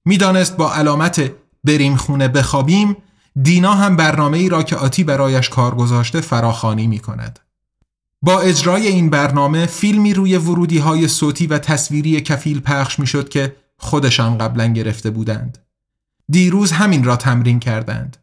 می‌دانست 0.05 0.57
با 0.57 0.75
علامت 0.75 1.33
بریم 1.65 1.97
خونه 1.97 2.29
بخوابیم 2.29 2.97
دینا 3.43 3.75
هم 3.75 3.97
برنامه 3.97 4.39
ای 4.39 4.49
را 4.49 4.63
که 4.63 4.77
آتی 4.77 5.05
برایش 5.05 5.49
کار 5.49 5.75
گذاشته 5.75 6.21
فراخانی 6.21 6.87
می 6.87 6.99
کند. 6.99 7.39
با 8.23 8.41
اجرای 8.41 8.87
این 8.87 9.11
برنامه 9.11 9.67
فیلمی 9.67 10.15
روی 10.15 10.37
ورودی 10.37 10.79
های 10.79 11.09
صوتی 11.09 11.47
و 11.47 11.59
تصویری 11.59 12.21
کفیل 12.21 12.61
پخش 12.61 12.99
می 12.99 13.07
شد 13.07 13.29
که 13.29 13.57
خودشان 13.79 14.39
قبلا 14.39 14.67
گرفته 14.67 15.11
بودند. 15.11 15.59
دیروز 16.29 16.73
همین 16.73 17.05
را 17.05 17.17
تمرین 17.17 17.61
کردند. 17.61 18.17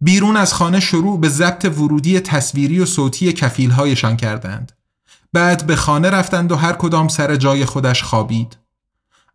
بیرون 0.00 0.36
از 0.36 0.54
خانه 0.54 0.80
شروع 0.80 1.20
به 1.20 1.28
ضبط 1.28 1.64
ورودی 1.64 2.20
تصویری 2.20 2.80
و 2.80 2.86
صوتی 2.86 3.32
کفیل 3.32 3.70
هایشان 3.70 4.16
کردند. 4.16 4.72
بعد 5.32 5.66
به 5.66 5.76
خانه 5.76 6.10
رفتند 6.10 6.52
و 6.52 6.56
هر 6.56 6.72
کدام 6.72 7.08
سر 7.08 7.36
جای 7.36 7.64
خودش 7.64 8.02
خوابید. 8.02 8.56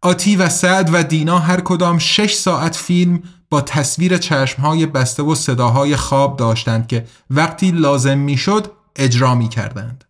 آتی 0.01 0.36
و 0.36 0.49
سعد 0.49 0.89
و 0.93 1.03
دینا 1.03 1.39
هر 1.39 1.62
کدام 1.62 1.97
شش 1.97 2.33
ساعت 2.33 2.75
فیلم 2.75 3.23
با 3.49 3.62
تصویر 3.62 4.17
چشمهای 4.17 4.86
بسته 4.86 5.23
و 5.23 5.36
صداهای 5.36 5.95
خواب 5.95 6.38
داشتند 6.38 6.88
که 6.88 7.05
وقتی 7.29 7.71
لازم 7.71 8.17
می‌شد 8.17 8.71
اجرا 8.95 9.36
می 9.36 9.49
کردند. 9.49 10.03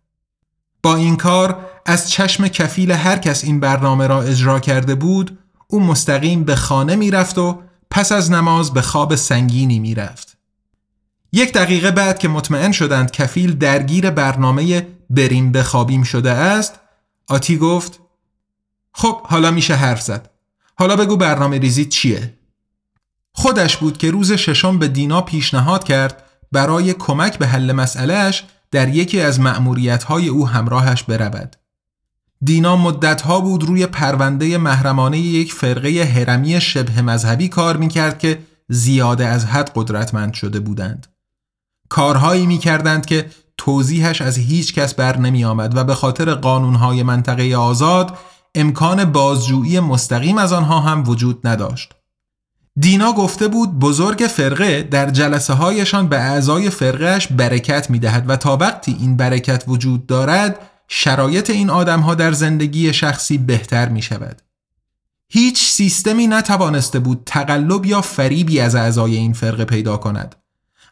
با 0.82 0.96
این 0.96 1.16
کار 1.16 1.66
از 1.86 2.10
چشم 2.10 2.48
کفیل 2.48 2.90
هر 2.90 3.18
کس 3.18 3.44
این 3.44 3.60
برنامه 3.60 4.06
را 4.06 4.22
اجرا 4.22 4.60
کرده 4.60 4.94
بود 4.94 5.38
او 5.66 5.80
مستقیم 5.80 6.44
به 6.44 6.56
خانه 6.56 6.96
می 6.96 7.10
رفت 7.10 7.38
و 7.38 7.62
پس 7.90 8.12
از 8.12 8.30
نماز 8.30 8.72
به 8.72 8.82
خواب 8.82 9.14
سنگینی 9.14 9.78
می 9.78 9.94
رفت. 9.94 10.38
یک 11.32 11.52
دقیقه 11.52 11.90
بعد 11.90 12.18
که 12.18 12.28
مطمئن 12.28 12.72
شدند 12.72 13.10
کفیل 13.10 13.58
درگیر 13.58 14.10
برنامه 14.10 14.86
بریم 15.10 15.52
بخوابیم 15.52 16.02
شده 16.02 16.30
است 16.30 16.80
آتی 17.28 17.58
گفت 17.58 18.00
خب 18.92 19.20
حالا 19.26 19.50
میشه 19.50 19.74
حرف 19.74 20.02
زد 20.02 20.30
حالا 20.74 20.96
بگو 20.96 21.16
برنامه 21.16 21.58
ریزی 21.58 21.84
چیه؟ 21.84 22.34
خودش 23.32 23.76
بود 23.76 23.98
که 23.98 24.10
روز 24.10 24.32
ششم 24.32 24.78
به 24.78 24.88
دینا 24.88 25.20
پیشنهاد 25.20 25.84
کرد 25.84 26.22
برای 26.52 26.94
کمک 26.94 27.38
به 27.38 27.46
حل 27.46 27.72
مسئلهش 27.72 28.44
در 28.70 28.88
یکی 28.88 29.20
از 29.20 29.40
مأموریت‌های 29.40 30.28
او 30.28 30.48
همراهش 30.48 31.02
برود. 31.02 31.56
دینا 32.44 32.76
مدتها 32.76 33.40
بود 33.40 33.64
روی 33.64 33.86
پرونده 33.86 34.58
محرمانه 34.58 35.18
یک 35.18 35.52
فرقه 35.52 36.04
هرمی 36.04 36.60
شبه 36.60 37.02
مذهبی 37.02 37.48
کار 37.48 37.76
می‌کرد 37.76 38.18
که 38.18 38.38
زیاده 38.68 39.26
از 39.26 39.44
حد 39.44 39.72
قدرتمند 39.74 40.34
شده 40.34 40.60
بودند. 40.60 41.06
کارهایی 41.88 42.46
می‌کردند 42.46 43.06
که 43.06 43.30
توضیحش 43.56 44.22
از 44.22 44.38
هیچ 44.38 44.74
کس 44.74 44.94
بر 44.94 45.18
نمی 45.18 45.44
آمد 45.44 45.76
و 45.76 45.84
به 45.84 45.94
خاطر 45.94 46.34
قانونهای 46.34 47.02
منطقه 47.02 47.56
آزاد 47.56 48.18
امکان 48.54 49.04
بازجویی 49.04 49.80
مستقیم 49.80 50.38
از 50.38 50.52
آنها 50.52 50.80
هم 50.80 51.08
وجود 51.08 51.46
نداشت. 51.46 51.94
دینا 52.80 53.12
گفته 53.12 53.48
بود 53.48 53.78
بزرگ 53.78 54.18
فرقه 54.18 54.82
در 54.82 55.10
جلسه 55.10 55.52
هایشان 55.52 56.08
به 56.08 56.16
اعضای 56.18 56.70
فرقهش 56.70 57.26
برکت 57.26 57.90
می 57.90 57.98
دهد 57.98 58.30
و 58.30 58.36
تا 58.36 58.56
وقتی 58.56 58.96
این 59.00 59.16
برکت 59.16 59.64
وجود 59.66 60.06
دارد 60.06 60.58
شرایط 60.88 61.50
این 61.50 61.70
آدمها 61.70 62.14
در 62.14 62.32
زندگی 62.32 62.92
شخصی 62.92 63.38
بهتر 63.38 63.88
می 63.88 64.02
شود. 64.02 64.42
هیچ 65.28 65.70
سیستمی 65.70 66.26
نتوانسته 66.26 66.98
بود 66.98 67.22
تقلب 67.26 67.86
یا 67.86 68.00
فریبی 68.00 68.60
از 68.60 68.74
اعضای 68.74 69.16
این 69.16 69.32
فرقه 69.32 69.64
پیدا 69.64 69.96
کند. 69.96 70.34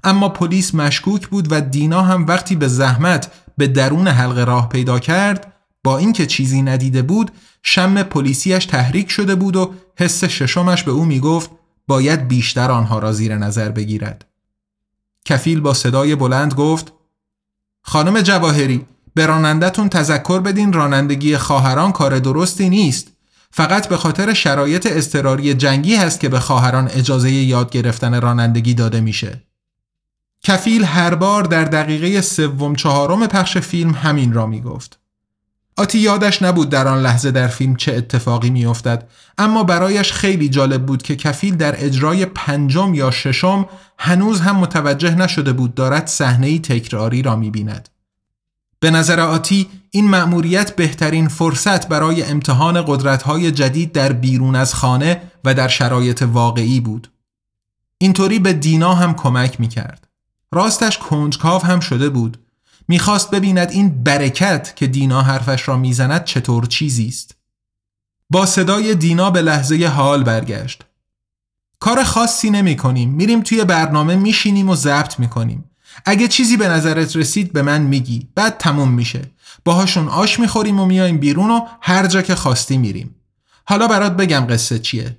اما 0.05 0.29
پلیس 0.29 0.75
مشکوک 0.75 1.29
بود 1.29 1.53
و 1.53 1.61
دینا 1.61 2.03
هم 2.03 2.27
وقتی 2.27 2.57
به 2.57 2.69
زحمت 2.69 3.31
به 3.59 3.67
درون 3.67 4.09
حلقه 4.09 4.45
راه 4.45 4.69
پیدا 4.69 4.99
کرد 4.99 5.53
با 5.87 5.99
اینکه 5.99 6.27
چیزی 6.27 6.63
ندیده 6.63 7.03
بود 7.03 7.31
شم 7.63 8.03
پلیسیش 8.03 8.67
تحریک 8.67 9.11
شده 9.11 9.35
بود 9.35 9.57
و 9.57 9.75
حس 9.97 10.25
ششمش 10.25 10.83
به 10.83 10.91
او 10.91 11.05
می‌گفت 11.05 11.51
باید 11.89 12.29
بیشتر 12.29 12.71
آنها 12.71 12.99
را 12.99 13.13
زیر 13.13 13.37
نظر 13.37 13.69
بگیرد. 13.69 14.25
کفیل 15.25 15.61
با 15.61 15.75
صدای 15.75 16.15
بلند 16.15 16.55
گفت 16.55 16.93
خانم 17.83 18.21
جواهری 18.21 18.87
به 19.15 19.27
رانندتون 19.27 19.89
تذکر 19.89 20.41
بدین 20.41 20.73
رانندگی 20.73 21.37
خواهران 21.37 21.93
کار 21.93 22.19
درستی 22.19 22.69
نیست. 22.69 23.13
فقط 23.51 23.89
به 23.89 23.97
خاطر 23.97 24.35
شرایط 24.35 24.89
اضطراری 24.91 25.55
جنگی 25.55 25.97
هست 25.97 26.21
که 26.21 26.29
به 26.29 26.41
خواهران 26.41 26.89
اجازه 26.89 27.31
یاد 27.31 27.71
گرفتن 27.71 28.21
رانندگی 28.21 28.75
داده 28.75 29.01
میشه. 29.01 29.43
کفیل 30.43 30.85
هر 30.85 31.15
بار 31.15 31.43
در 31.43 31.65
دقیقه 31.65 32.21
سوم 32.21 32.75
چهارم 32.75 33.27
پخش 33.27 33.59
فیلم 33.59 33.91
همین 33.91 34.33
را 34.33 34.47
می 34.47 34.61
گفت. 34.61 35.06
آتی 35.79 35.99
یادش 35.99 36.43
نبود 36.43 36.69
در 36.69 36.89
آن 36.89 37.03
لحظه 37.03 37.31
در 37.31 37.49
فیلم 37.49 37.77
چه 37.77 37.95
اتفاقی 37.95 38.51
می 38.51 38.67
افتد 38.67 39.09
اما 39.39 39.65
برایش 39.65 40.13
خیلی 40.13 40.49
جالب 40.49 40.87
بود 40.87 41.03
که 41.03 41.17
کفیل 41.17 41.57
در 41.57 41.85
اجرای 41.85 42.27
پنجم 42.27 42.95
یا 42.95 43.11
ششم 43.11 43.69
هنوز 43.99 44.41
هم 44.41 44.57
متوجه 44.57 45.15
نشده 45.15 45.53
بود 45.53 45.75
دارد 45.75 46.07
صحنه 46.07 46.59
تکراری 46.59 47.23
را 47.23 47.37
می 47.37 47.51
بیند. 47.51 47.89
به 48.81 48.91
نظر 48.91 49.21
آتی 49.21 49.69
این 49.91 50.09
مأموریت 50.09 50.77
بهترین 50.77 51.29
فرصت 51.29 51.89
برای 51.89 52.23
امتحان 52.23 52.85
قدرت‌های 52.87 53.51
جدید 53.51 53.93
در 53.93 54.13
بیرون 54.13 54.57
از 54.57 54.75
خانه 54.75 55.23
و 55.45 55.55
در 55.55 55.69
شرایط 55.69 56.23
واقعی 56.23 56.81
بود. 56.81 57.11
اینطوری 57.99 58.39
به 58.39 58.53
دینا 58.53 58.95
هم 58.95 59.15
کمک 59.15 59.61
می 59.61 59.69
کرد. 59.69 60.09
راستش 60.53 60.99
کنجکاو 60.99 61.63
هم 61.63 61.81
شده 61.81 62.09
بود 62.09 62.46
می‌خواست 62.89 63.31
ببیند 63.31 63.71
این 63.71 64.03
برکت 64.03 64.73
که 64.77 64.87
دینا 64.87 65.23
حرفش 65.23 65.69
را 65.69 65.77
می‌زند 65.77 66.25
چطور 66.25 66.67
چیزی 66.67 67.09
است. 67.09 67.35
با 68.31 68.47
صدای 68.47 68.95
دینا 68.95 69.31
به 69.31 69.43
لحظه 69.43 69.87
حال 69.87 70.23
برگشت. 70.23 70.83
کار 71.81 72.05
خاصی 72.05 72.51
نمی 72.51 72.77
کنیم 72.77 73.11
میریم 73.11 73.43
توی 73.43 73.65
برنامه 73.65 74.17
میشینیم 74.17 74.69
و 74.69 74.77
ضبط 74.77 75.19
می‌کنیم. 75.19 75.65
اگه 76.05 76.29
چیزی 76.29 76.57
به 76.57 76.69
نظرت 76.69 77.17
رسید 77.17 77.53
به 77.53 77.63
من 77.63 77.83
میگی. 77.83 78.29
بعد 78.35 78.59
تموم 78.59 78.91
میشه. 78.91 79.31
باهاشون 79.65 80.09
آش 80.09 80.41
می‌خوریم 80.41 80.81
و 80.81 80.87
میایم 80.87 81.19
بیرون 81.19 81.51
و 81.51 81.61
هر 81.81 82.07
جا 82.07 82.23
که 82.23 82.35
خواستی 82.35 82.79
میریم. 82.79 83.15
حالا 83.65 83.89
برات 83.89 84.17
بگم 84.17 84.47
قصه 84.51 84.79
چیه. 84.79 85.17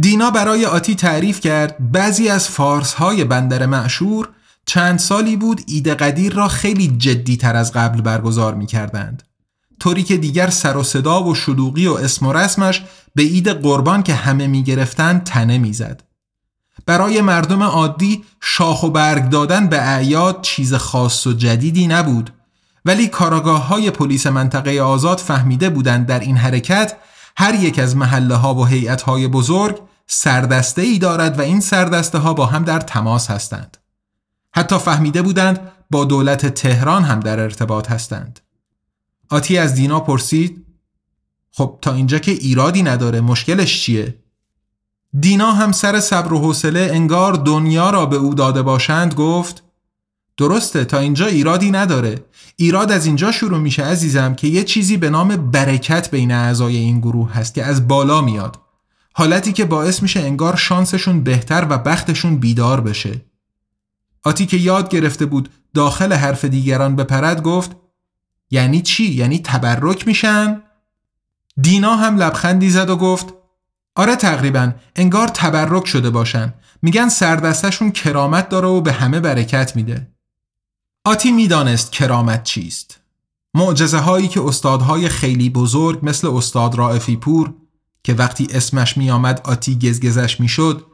دینا 0.00 0.30
برای 0.30 0.66
آتی 0.66 0.94
تعریف 0.94 1.40
کرد 1.40 1.92
بعضی 1.92 2.28
از 2.28 2.48
فارس 2.48 2.94
های 2.94 3.24
بندر 3.24 3.66
معشور 3.66 4.28
چند 4.66 4.98
سالی 4.98 5.36
بود 5.36 5.60
ایده 5.66 5.94
قدیر 5.94 6.32
را 6.32 6.48
خیلی 6.48 6.88
جدی 6.88 7.36
تر 7.36 7.56
از 7.56 7.72
قبل 7.72 8.00
برگزار 8.00 8.54
می 8.54 8.66
کردند. 8.66 9.22
طوری 9.80 10.02
که 10.02 10.16
دیگر 10.16 10.50
سر 10.50 10.76
و 10.76 10.82
صدا 10.82 11.24
و 11.24 11.34
شلوغی 11.34 11.86
و 11.86 11.92
اسم 11.92 12.26
و 12.26 12.32
رسمش 12.32 12.84
به 13.14 13.22
عید 13.22 13.48
قربان 13.48 14.02
که 14.02 14.14
همه 14.14 14.46
می 14.46 14.62
گرفتن 14.62 15.18
تنه 15.18 15.58
می 15.58 15.72
زد. 15.72 16.02
برای 16.86 17.20
مردم 17.20 17.62
عادی 17.62 18.24
شاخ 18.40 18.82
و 18.82 18.90
برگ 18.90 19.28
دادن 19.28 19.66
به 19.66 19.88
اعیاد 19.88 20.40
چیز 20.42 20.74
خاص 20.74 21.26
و 21.26 21.32
جدیدی 21.32 21.86
نبود 21.86 22.32
ولی 22.84 23.08
کاراگاه 23.08 23.66
های 23.66 23.90
پلیس 23.90 24.26
منطقه 24.26 24.80
آزاد 24.82 25.18
فهمیده 25.18 25.70
بودند 25.70 26.06
در 26.06 26.20
این 26.20 26.36
حرکت 26.36 26.96
هر 27.36 27.54
یک 27.54 27.78
از 27.78 27.96
محله 27.96 28.34
ها 28.34 28.54
و 28.54 28.66
هیئت 28.66 29.02
های 29.02 29.28
بزرگ 29.28 29.80
سردسته 30.06 30.82
ای 30.82 30.98
دارد 30.98 31.38
و 31.38 31.42
این 31.42 31.60
سردسته 31.60 32.18
ها 32.18 32.34
با 32.34 32.46
هم 32.46 32.64
در 32.64 32.80
تماس 32.80 33.30
هستند. 33.30 33.76
حتی 34.54 34.78
فهمیده 34.78 35.22
بودند 35.22 35.72
با 35.90 36.04
دولت 36.04 36.46
تهران 36.46 37.02
هم 37.02 37.20
در 37.20 37.40
ارتباط 37.40 37.90
هستند. 37.90 38.40
آتی 39.30 39.58
از 39.58 39.74
دینا 39.74 40.00
پرسید 40.00 40.66
خب 41.52 41.78
تا 41.82 41.92
اینجا 41.92 42.18
که 42.18 42.32
ایرادی 42.32 42.82
نداره 42.82 43.20
مشکلش 43.20 43.82
چیه؟ 43.82 44.18
دینا 45.20 45.52
هم 45.52 45.72
سر 45.72 46.00
صبر 46.00 46.32
و 46.32 46.38
حوصله 46.38 46.90
انگار 46.92 47.32
دنیا 47.32 47.90
را 47.90 48.06
به 48.06 48.16
او 48.16 48.34
داده 48.34 48.62
باشند 48.62 49.14
گفت 49.14 49.62
درسته 50.36 50.84
تا 50.84 50.98
اینجا 50.98 51.26
ایرادی 51.26 51.70
نداره 51.70 52.24
ایراد 52.56 52.92
از 52.92 53.06
اینجا 53.06 53.32
شروع 53.32 53.58
میشه 53.58 53.84
عزیزم 53.84 54.34
که 54.34 54.46
یه 54.46 54.64
چیزی 54.64 54.96
به 54.96 55.10
نام 55.10 55.50
برکت 55.50 56.10
بین 56.10 56.32
اعضای 56.32 56.76
این 56.76 57.00
گروه 57.00 57.32
هست 57.32 57.54
که 57.54 57.64
از 57.64 57.88
بالا 57.88 58.20
میاد 58.20 58.60
حالتی 59.12 59.52
که 59.52 59.64
باعث 59.64 60.02
میشه 60.02 60.20
انگار 60.20 60.56
شانسشون 60.56 61.24
بهتر 61.24 61.66
و 61.70 61.78
بختشون 61.78 62.36
بیدار 62.36 62.80
بشه 62.80 63.20
آتی 64.24 64.46
که 64.46 64.56
یاد 64.56 64.88
گرفته 64.88 65.26
بود 65.26 65.48
داخل 65.74 66.12
حرف 66.12 66.44
دیگران 66.44 66.96
بپرد 66.96 67.42
گفت 67.42 67.76
یعنی 68.50 68.82
چی؟ 68.82 69.04
یعنی 69.04 69.38
تبرک 69.38 70.06
میشن؟ 70.06 70.62
دینا 71.60 71.96
هم 71.96 72.16
لبخندی 72.16 72.70
زد 72.70 72.90
و 72.90 72.96
گفت 72.96 73.34
آره 73.96 74.16
تقریبا 74.16 74.72
انگار 74.96 75.28
تبرک 75.28 75.86
شده 75.86 76.10
باشن 76.10 76.54
میگن 76.82 77.08
سردستشون 77.08 77.90
کرامت 77.90 78.48
داره 78.48 78.68
و 78.68 78.80
به 78.80 78.92
همه 78.92 79.20
برکت 79.20 79.76
میده 79.76 80.08
آتی 81.04 81.32
می‌دانست 81.32 81.92
کرامت 81.92 82.42
چیست 82.42 83.00
معجزه 83.54 83.98
هایی 83.98 84.28
که 84.28 84.44
استادهای 84.44 85.08
خیلی 85.08 85.50
بزرگ 85.50 85.98
مثل 86.02 86.28
استاد 86.28 86.74
رائفی 86.74 87.16
پور 87.16 87.54
که 88.04 88.14
وقتی 88.14 88.48
اسمش 88.50 88.96
میآمد 88.96 89.40
آتی 89.44 89.78
گزگزش 89.78 90.40
می‌شد 90.40 90.86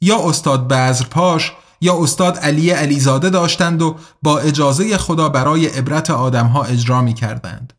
یا 0.00 0.28
استاد 0.28 0.68
بزرپاش 0.72 1.52
یا 1.80 2.02
استاد 2.02 2.38
علی 2.38 2.70
علیزاده 2.70 3.30
داشتند 3.30 3.82
و 3.82 3.96
با 4.22 4.38
اجازه 4.38 4.98
خدا 4.98 5.28
برای 5.28 5.66
عبرت 5.66 6.10
آدمها 6.10 6.64
اجرا 6.64 7.02
می 7.02 7.14
کردند. 7.14 7.72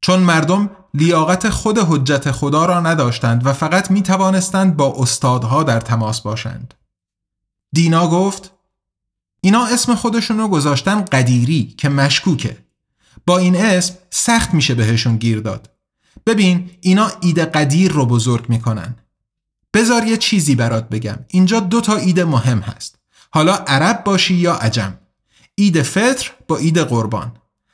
چون 0.00 0.20
مردم 0.20 0.70
لیاقت 0.94 1.48
خود 1.48 1.78
حجت 1.78 2.30
خدا 2.30 2.66
را 2.66 2.80
نداشتند 2.80 3.46
و 3.46 3.52
فقط 3.52 3.90
می 3.90 4.02
توانستند 4.02 4.76
با 4.76 4.94
استادها 4.98 5.62
در 5.62 5.80
تماس 5.80 6.20
باشند. 6.20 6.74
دینا 7.72 8.08
گفت 8.08 8.52
اینا 9.40 9.64
اسم 9.64 9.94
خودشون 9.94 10.38
رو 10.38 10.48
گذاشتن 10.48 11.04
قدیری 11.04 11.74
که 11.78 11.88
مشکوکه. 11.88 12.58
با 13.26 13.38
این 13.38 13.56
اسم 13.56 13.94
سخت 14.10 14.54
میشه 14.54 14.74
بهشون 14.74 15.16
گیر 15.16 15.40
داد. 15.40 15.70
ببین 16.26 16.70
اینا 16.80 17.10
ایده 17.20 17.44
قدیر 17.44 17.92
رو 17.92 18.06
بزرگ 18.06 18.48
می‌کنن. 18.48 18.96
بذار 19.74 20.04
یه 20.04 20.16
چیزی 20.16 20.54
برات 20.54 20.88
بگم. 20.88 21.18
اینجا 21.28 21.60
دو 21.60 21.80
تا 21.80 21.96
ایده 21.96 22.24
مهم 22.24 22.58
هست. 22.58 22.98
حالا 23.34 23.54
عرب 23.54 24.04
باشی 24.04 24.34
یا 24.34 24.54
عجم. 24.54 24.94
عید 25.58 25.82
فطر 25.82 26.30
با 26.48 26.56
عید 26.56 26.78
قربان. 26.78 27.32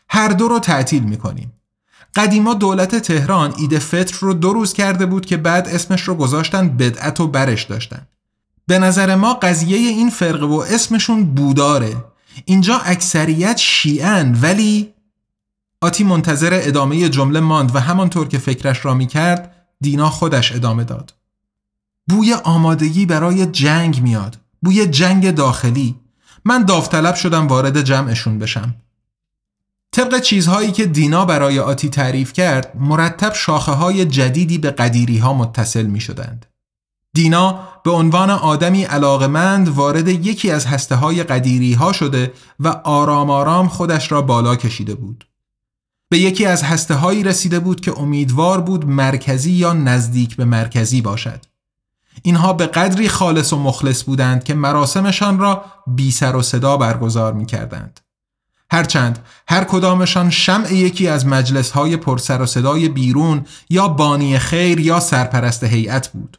هر 0.09 0.29
دو 0.29 0.49
رو 0.49 0.59
تعطیل 0.59 1.03
می‌کنیم. 1.03 1.53
قدیما 2.15 2.55
دولت 2.55 2.95
تهران 2.95 3.53
عید 3.53 3.79
فطر 3.79 4.17
رو 4.21 4.35
دو 4.35 4.53
روز 4.53 4.73
کرده 4.73 5.07
بود 5.07 5.27
که 5.27 5.37
بعد 5.37 5.69
اسمش 5.69 6.03
رو 6.03 6.15
گذاشتن 6.15 6.69
بدعت 6.77 7.21
و 7.21 7.27
برش 7.27 7.63
داشتن. 7.63 8.07
به 8.67 8.79
نظر 8.79 9.15
ما 9.15 9.35
قضیه 9.35 9.77
این 9.77 10.11
فرقه 10.11 10.47
و 10.47 10.65
اسمشون 10.71 11.25
بوداره 11.25 12.05
اینجا 12.45 12.79
اکثریت 12.79 13.57
شیعن 13.57 14.39
ولی 14.43 14.95
آتی 15.81 16.05
منتظر 16.05 16.61
ادامه 16.63 17.09
جمله 17.09 17.41
ماند 17.41 17.77
و 17.77 17.79
همانطور 17.79 18.29
که 18.29 18.39
فکرش 18.39 18.85
را 18.85 18.95
می 18.95 19.07
کرد 19.07 19.55
دینا 19.81 20.11
خودش 20.11 20.53
ادامه 20.53 20.85
داد 20.85 21.15
بوی 22.09 22.33
آمادگی 22.33 23.07
برای 23.07 23.47
جنگ 23.47 24.03
میاد 24.03 24.37
بوی 24.63 24.87
جنگ 24.87 25.35
داخلی 25.35 25.97
من 26.45 26.65
داوطلب 26.65 27.15
شدم 27.15 27.47
وارد 27.47 27.83
جمعشون 27.83 28.39
بشم 28.39 28.75
طبق 29.93 30.21
چیزهایی 30.21 30.73
که 30.73 30.87
دینا 30.87 31.25
برای 31.25 31.59
آتی 31.59 31.89
تعریف 31.89 32.33
کرد 32.33 32.73
مرتب 32.81 33.35
شاخه 33.35 33.73
های 33.73 34.05
جدیدی 34.05 34.59
به 34.59 34.71
قدیری 34.71 35.19
ها 35.19 35.35
متصل 35.35 35.87
می 35.87 36.01
شدند. 36.01 36.47
دینا 37.15 37.69
به 37.85 37.91
عنوان 37.91 38.31
آدمی 38.31 38.85
علاقمند 38.85 39.69
وارد 39.69 40.09
یکی 40.09 40.51
از 40.51 40.67
هسته 40.67 40.95
های 40.95 41.23
قدیری 41.23 41.73
ها 41.75 41.93
شده 41.93 42.33
و 42.61 42.69
آرام 42.69 43.31
آرام 43.31 43.69
خودش 43.69 44.13
را 44.13 44.23
بالا 44.23 44.57
کشیده 44.57 44.95
بود. 44.95 45.29
به 46.11 46.19
یکی 46.19 46.47
از 46.47 46.63
هسته 46.63 46.95
هایی 46.95 47.23
رسیده 47.23 47.61
بود 47.61 47.81
که 47.81 47.99
امیدوار 47.99 48.61
بود 48.61 48.87
مرکزی 48.87 49.53
یا 49.53 49.73
نزدیک 49.73 50.37
به 50.37 50.45
مرکزی 50.45 51.01
باشد. 51.01 51.45
اینها 52.23 52.53
به 52.53 52.67
قدری 52.67 53.09
خالص 53.09 53.53
و 53.53 53.59
مخلص 53.59 54.03
بودند 54.03 54.45
که 54.45 54.55
مراسمشان 54.55 55.39
را 55.39 55.65
بی 55.87 56.11
سر 56.11 56.37
و 56.37 56.43
صدا 56.43 56.77
برگزار 56.77 57.33
می 57.33 57.47
کردند. 57.47 58.01
هرچند 58.71 59.19
هر 59.49 59.65
کدامشان 59.65 60.31
شمع 60.31 60.73
یکی 60.73 61.09
از 61.09 61.27
مجلس 61.27 61.71
های 61.71 61.97
پرسر 61.97 62.43
و 62.43 62.47
صدای 62.47 62.89
بیرون 62.89 63.47
یا 63.71 63.89
بانی 63.89 64.39
خیر 64.39 64.81
یا 64.81 65.01
سرپرست 65.01 65.65
هیئت 65.65 66.09
بود. 66.09 66.39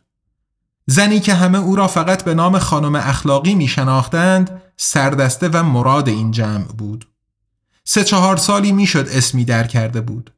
زنی 0.86 1.20
که 1.20 1.34
همه 1.34 1.58
او 1.58 1.76
را 1.76 1.88
فقط 1.88 2.24
به 2.24 2.34
نام 2.34 2.60
خانم 2.60 2.96
اخلاقی 2.96 3.56
می 3.56 3.68
شناختند 3.68 4.62
سردسته 4.78 5.50
و 5.50 5.63
مراد 5.63 6.10
این 6.10 6.32
جمع 6.32 6.65
بود. 6.65 7.08
سه 7.84 8.04
چهار 8.04 8.38
سالی 8.38 8.72
می‌شد 8.72 9.08
اسمی 9.12 9.46
در 9.46 9.68
کرده 9.68 10.02
بود. 10.02 10.34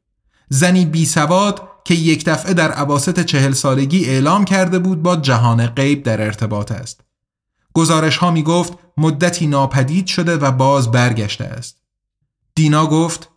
زنی 0.50 0.86
بی 0.86 1.06
سواد 1.06 1.71
که 1.84 1.94
یک 1.94 2.26
دفعه 2.26 2.54
در 2.54 2.72
عواست 2.72 3.20
چهل 3.20 3.52
سالگی 3.52 4.06
اعلام 4.06 4.46
کرده 4.46 4.80
بود 4.80 5.04
با 5.04 5.16
جهان 5.16 5.68
غیب 5.68 6.04
در 6.04 6.22
ارتباط 6.22 6.72
است. 6.72 7.02
گزارش 7.74 8.18
ها 8.18 8.32
می 8.32 8.44
گفت 8.44 8.74
مدتی 8.98 9.48
ناپدید 9.48 10.08
شده 10.08 10.38
و 10.38 10.52
باز 10.52 10.92
برگشته 10.92 11.44
است. 11.44 11.78
دینا 12.56 12.88
گفت 12.88 13.30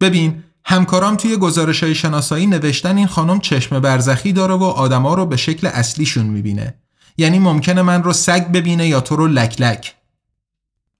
ببین 0.00 0.44
همکارام 0.64 1.16
توی 1.16 1.36
گزارش 1.36 1.82
های 1.82 1.94
شناسایی 1.94 2.46
نوشتن 2.46 2.96
این 2.96 3.06
خانم 3.06 3.40
چشم 3.40 3.80
برزخی 3.80 4.32
داره 4.32 4.54
و 4.54 4.64
آدما 4.64 5.14
رو 5.14 5.26
به 5.26 5.36
شکل 5.36 5.66
اصلیشون 5.66 6.26
می‌بینه. 6.26 6.74
یعنی 7.18 7.38
ممکنه 7.38 7.82
من 7.82 8.02
رو 8.02 8.12
سگ 8.12 8.46
ببینه 8.46 8.88
یا 8.88 9.00
تو 9.00 9.16
رو 9.16 9.26
لک 9.26 9.60
لک. 9.60 9.96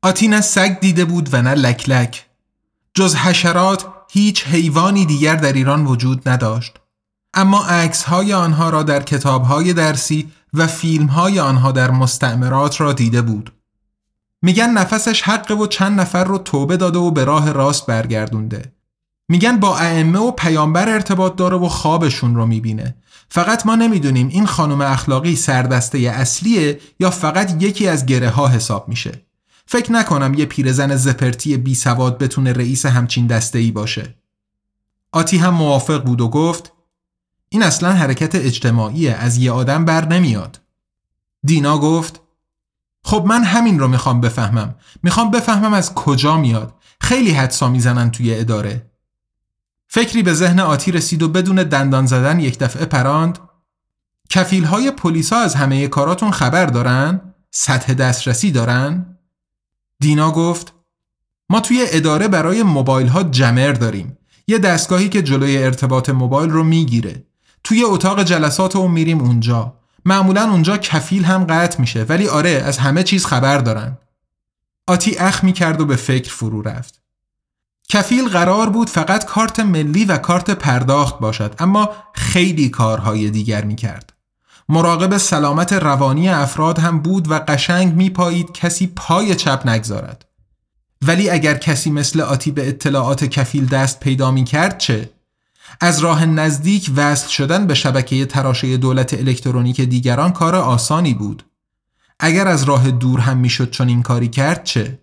آتی 0.02 0.28
نه 0.28 0.40
سگ 0.40 0.80
دیده 0.80 1.04
بود 1.04 1.28
و 1.32 1.42
نه 1.42 1.54
لک 1.54 1.88
لک. 1.88 2.26
جز 2.94 3.14
حشرات 3.14 3.86
هیچ 4.12 4.46
حیوانی 4.46 5.06
دیگر 5.06 5.36
در 5.36 5.52
ایران 5.52 5.86
وجود 5.86 6.28
نداشت. 6.28 6.76
اما 7.34 7.64
عکس 7.64 8.02
های 8.02 8.32
آنها 8.32 8.70
را 8.70 8.82
در 8.82 9.02
کتاب 9.02 9.42
های 9.42 9.72
درسی 9.72 10.32
و 10.54 10.66
فیلم 10.66 11.06
های 11.06 11.40
آنها 11.40 11.72
در 11.72 11.90
مستعمرات 11.90 12.80
را 12.80 12.92
دیده 12.92 13.22
بود. 13.22 13.52
میگن 14.42 14.70
نفسش 14.70 15.22
حقه 15.22 15.54
و 15.54 15.66
چند 15.66 16.00
نفر 16.00 16.24
رو 16.24 16.38
توبه 16.38 16.76
داده 16.76 16.98
و 16.98 17.10
به 17.10 17.24
راه 17.24 17.52
راست 17.52 17.86
برگردونده. 17.86 18.72
میگن 19.28 19.56
با 19.56 19.78
ائمه 19.78 20.18
و 20.18 20.30
پیامبر 20.30 20.88
ارتباط 20.88 21.36
داره 21.36 21.56
و 21.56 21.68
خوابشون 21.68 22.34
رو 22.34 22.46
می‌بینه. 22.46 22.96
فقط 23.28 23.66
ما 23.66 23.76
نمی‌دونیم 23.76 24.28
این 24.28 24.46
خانم 24.46 24.80
اخلاقی 24.80 25.36
سردسته 25.36 25.98
اصلیه 25.98 26.80
یا 27.00 27.10
فقط 27.10 27.62
یکی 27.62 27.88
از 27.88 28.06
گره 28.06 28.30
ها 28.30 28.48
حساب 28.48 28.88
میشه. 28.88 29.29
فکر 29.72 29.92
نکنم 29.92 30.34
یه 30.34 30.46
پیرزن 30.46 30.96
زپرتی 30.96 31.56
بی 31.56 31.74
سواد 31.74 32.18
بتونه 32.18 32.52
رئیس 32.52 32.86
همچین 32.86 33.26
دسته 33.26 33.58
ای 33.58 33.70
باشه. 33.70 34.14
آتی 35.12 35.38
هم 35.38 35.54
موافق 35.54 36.04
بود 36.04 36.20
و 36.20 36.28
گفت 36.28 36.72
این 37.48 37.62
اصلا 37.62 37.92
حرکت 37.92 38.34
اجتماعیه 38.34 39.12
از 39.12 39.36
یه 39.36 39.52
آدم 39.52 39.84
بر 39.84 40.08
نمیاد. 40.08 40.60
دینا 41.42 41.78
گفت 41.78 42.20
خب 43.04 43.24
من 43.26 43.44
همین 43.44 43.78
رو 43.78 43.88
می‌خوام 43.88 44.20
بفهمم. 44.20 44.74
می‌خوام 45.02 45.30
بفهمم 45.30 45.74
از 45.74 45.94
کجا 45.94 46.36
میاد. 46.36 46.74
خیلی 47.00 47.30
حدسا 47.30 47.68
می‌زنن 47.68 48.10
توی 48.10 48.34
اداره. 48.34 48.90
فکری 49.88 50.22
به 50.22 50.32
ذهن 50.34 50.60
آتی 50.60 50.92
رسید 50.92 51.22
و 51.22 51.28
بدون 51.28 51.56
دندان 51.56 52.06
زدن 52.06 52.40
یک 52.40 52.58
دفعه 52.58 52.84
پراند 52.84 53.38
کفیل 54.30 54.64
های 54.64 54.90
پلیسا 54.90 55.36
از 55.36 55.54
همه 55.54 55.88
کاراتون 55.88 56.30
خبر 56.30 56.66
دارن؟ 56.66 57.20
سطح 57.50 57.94
دسترسی 57.94 58.50
دارن؟ 58.50 59.16
دینا 60.00 60.30
گفت 60.30 60.72
ما 61.50 61.60
توی 61.60 61.84
اداره 61.88 62.28
برای 62.28 62.62
موبایل 62.62 63.06
ها 63.06 63.22
جمر 63.22 63.72
داریم. 63.72 64.18
یه 64.46 64.58
دستگاهی 64.58 65.08
که 65.08 65.22
جلوی 65.22 65.58
ارتباط 65.58 66.10
موبایل 66.10 66.50
رو 66.50 66.64
می‌گیره. 66.64 67.24
توی 67.64 67.84
اتاق 67.84 68.22
جلسات 68.22 68.76
اون 68.76 68.90
میریم 68.90 69.20
اونجا. 69.20 69.74
معمولا 70.04 70.50
اونجا 70.50 70.76
کفیل 70.76 71.24
هم 71.24 71.44
قطع 71.44 71.80
میشه 71.80 72.02
ولی 72.02 72.28
آره 72.28 72.50
از 72.50 72.78
همه 72.78 73.02
چیز 73.02 73.26
خبر 73.26 73.58
دارن. 73.58 73.98
آتی 74.86 75.16
اخ 75.18 75.44
می‌کرد 75.44 75.80
و 75.80 75.84
به 75.84 75.96
فکر 75.96 76.32
فرو 76.32 76.62
رفت. 76.62 77.02
کفیل 77.88 78.28
قرار 78.28 78.70
بود 78.70 78.90
فقط 78.90 79.24
کارت 79.24 79.60
ملی 79.60 80.04
و 80.04 80.18
کارت 80.18 80.50
پرداخت 80.50 81.18
باشد 81.18 81.54
اما 81.58 81.90
خیلی 82.14 82.68
کارهای 82.68 83.30
دیگر 83.30 83.64
می‌کرد. 83.64 84.12
مراقب 84.72 85.16
سلامت 85.16 85.72
روانی 85.72 86.28
افراد 86.28 86.78
هم 86.78 87.00
بود 87.00 87.30
و 87.30 87.34
قشنگ 87.34 87.94
میپایید 87.94 88.52
کسی 88.52 88.86
پای 88.86 89.34
چپ 89.34 89.68
نگذارد 89.68 90.24
ولی 91.02 91.30
اگر 91.30 91.54
کسی 91.54 91.90
مثل 91.90 92.20
آتی 92.20 92.50
به 92.50 92.68
اطلاعات 92.68 93.24
کفیل 93.24 93.66
دست 93.66 94.00
پیدا 94.00 94.30
می 94.30 94.44
کرد 94.44 94.78
چه؟ 94.78 95.10
از 95.80 95.98
راه 95.98 96.26
نزدیک 96.26 96.90
وصل 96.96 97.28
شدن 97.28 97.66
به 97.66 97.74
شبکه 97.74 98.26
تراشه 98.26 98.76
دولت 98.76 99.14
الکترونیک 99.14 99.80
دیگران 99.80 100.32
کار 100.32 100.56
آسانی 100.56 101.14
بود. 101.14 101.44
اگر 102.20 102.48
از 102.48 102.64
راه 102.64 102.90
دور 102.90 103.20
هم 103.20 103.36
می‌شد 103.36 103.70
چون 103.70 103.88
این 103.88 104.02
کاری 104.02 104.28
کرد 104.28 104.64
چه؟ 104.64 104.98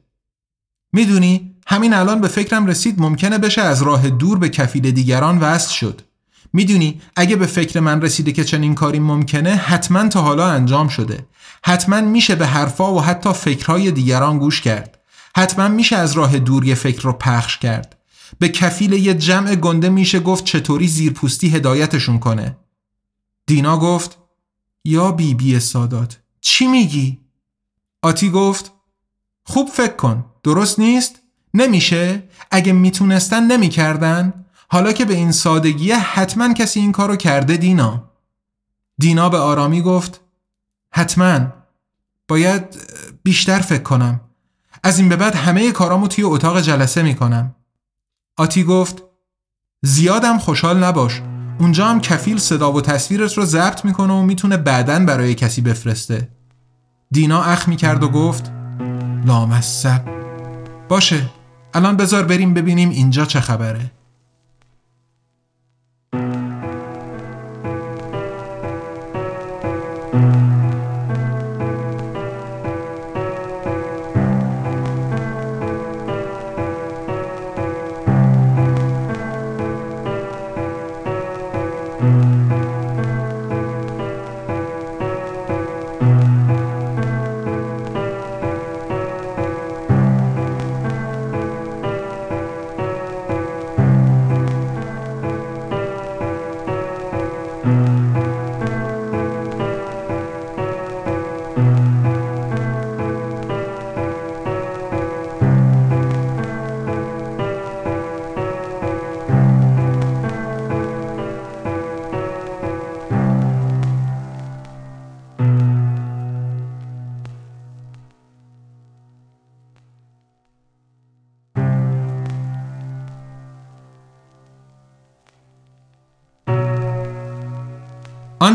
می‌دونی 0.94 1.56
همین 1.68 1.94
الان 1.94 2.22
به 2.22 2.28
فکرم 2.28 2.66
رسید 2.66 3.02
ممکنه 3.02 3.38
بشه 3.38 3.62
از 3.62 3.82
راه 3.82 4.10
دور 4.10 4.38
به 4.38 4.50
کفیل 4.50 4.92
دیگران 4.92 5.38
وصل 5.38 5.74
شد. 5.74 6.02
می‌دونی 6.54 7.02
اگه 7.16 7.36
به 7.36 7.46
فکر 7.46 7.80
من 7.80 8.02
رسیده 8.02 8.32
که 8.32 8.44
چنین 8.44 8.76
کاری 8.76 9.00
ممکنه 9.00 9.56
حتما 9.56 10.08
تا 10.08 10.22
حالا 10.22 10.48
انجام 10.48 10.88
شده. 10.88 11.28
حتما 11.64 12.02
میشه 12.02 12.36
به 12.36 12.48
حرفا 12.48 12.94
و 12.94 13.02
حتی 13.02 13.34
فکرهای 13.34 13.92
دیگران 13.92 14.40
گوش 14.40 14.62
کرد. 14.62 15.00
حتما 15.38 15.68
میشه 15.68 15.96
از 15.96 16.14
راه 16.14 16.40
دور 16.40 16.66
یه 16.66 16.76
فکر 16.76 17.02
رو 17.02 17.14
پخش 17.14 17.58
کرد 17.58 17.98
به 18.40 18.50
کفیل 18.50 18.94
یه 18.94 19.14
جمع 19.14 19.56
گنده 19.56 19.90
میشه 19.90 20.20
گفت 20.20 20.44
چطوری 20.44 20.88
زیرپوستی 20.88 21.50
هدایتشون 21.50 22.20
کنه 22.20 22.58
دینا 23.46 23.78
گفت 23.78 24.18
یا 24.86 25.12
بی 25.12 25.34
بی 25.34 25.60
سادات 25.60 26.18
چی 26.42 26.68
میگی؟ 26.68 27.20
آتی 28.02 28.30
گفت 28.30 28.72
خوب 29.44 29.70
فکر 29.70 29.96
کن 29.96 30.26
درست 30.44 30.80
نیست؟ 30.80 31.16
نمیشه؟ 31.54 32.24
اگه 32.52 32.74
می‌تونستن 32.74 33.44
نمی‌کردن؟ 33.44 34.46
حالا 34.68 34.92
که 34.92 35.06
به 35.06 35.14
این 35.14 35.32
سادگیه 35.32 35.98
حتما 35.98 36.54
کسی 36.54 36.80
این 36.80 36.92
کارو 36.92 37.16
کرده 37.16 37.58
دینا. 37.58 38.04
دینا 38.98 39.30
به 39.30 39.38
آرامی 39.38 39.82
گفت 39.82 40.22
حتما. 40.92 41.40
باید 42.28 42.64
بیشتر 43.24 43.60
فکر 43.60 43.84
کنم. 43.84 44.22
از 44.84 45.00
این 45.00 45.10
به 45.10 45.16
بعد 45.16 45.36
همه 45.36 45.72
کارامو 45.72 46.08
توی 46.08 46.24
اتاق 46.24 46.62
جلسه 46.62 47.04
می‌کنم. 47.04 47.56
آتی 48.38 48.64
گفت 48.64 49.04
زیادم 49.82 50.38
خوشحال 50.38 50.84
نباش. 50.84 51.22
اونجا 51.60 51.88
هم 51.88 52.02
کفیل 52.02 52.38
صدا 52.38 52.72
و 52.72 52.82
تصویرت 52.82 53.34
رو 53.34 53.46
ضبط 53.46 53.86
می‌کنه 53.86 54.14
و 54.14 54.22
می‌تونه 54.22 54.58
بعدن 54.58 55.06
برای 55.06 55.36
کسی 55.36 55.62
بفرسته. 55.62 56.30
دینا 57.12 57.44
اخ 57.44 57.68
می‌کرد 57.68 58.04
و 58.04 58.10
گفت 58.10 58.52
لامصب. 59.26 60.02
باشه 60.90 61.30
الان 61.74 61.98
بذار 61.98 62.24
بریم 62.24 62.54
ببینیم 62.54 62.90
اینجا 62.90 63.26
چه 63.26 63.40
خبره. 63.40 63.92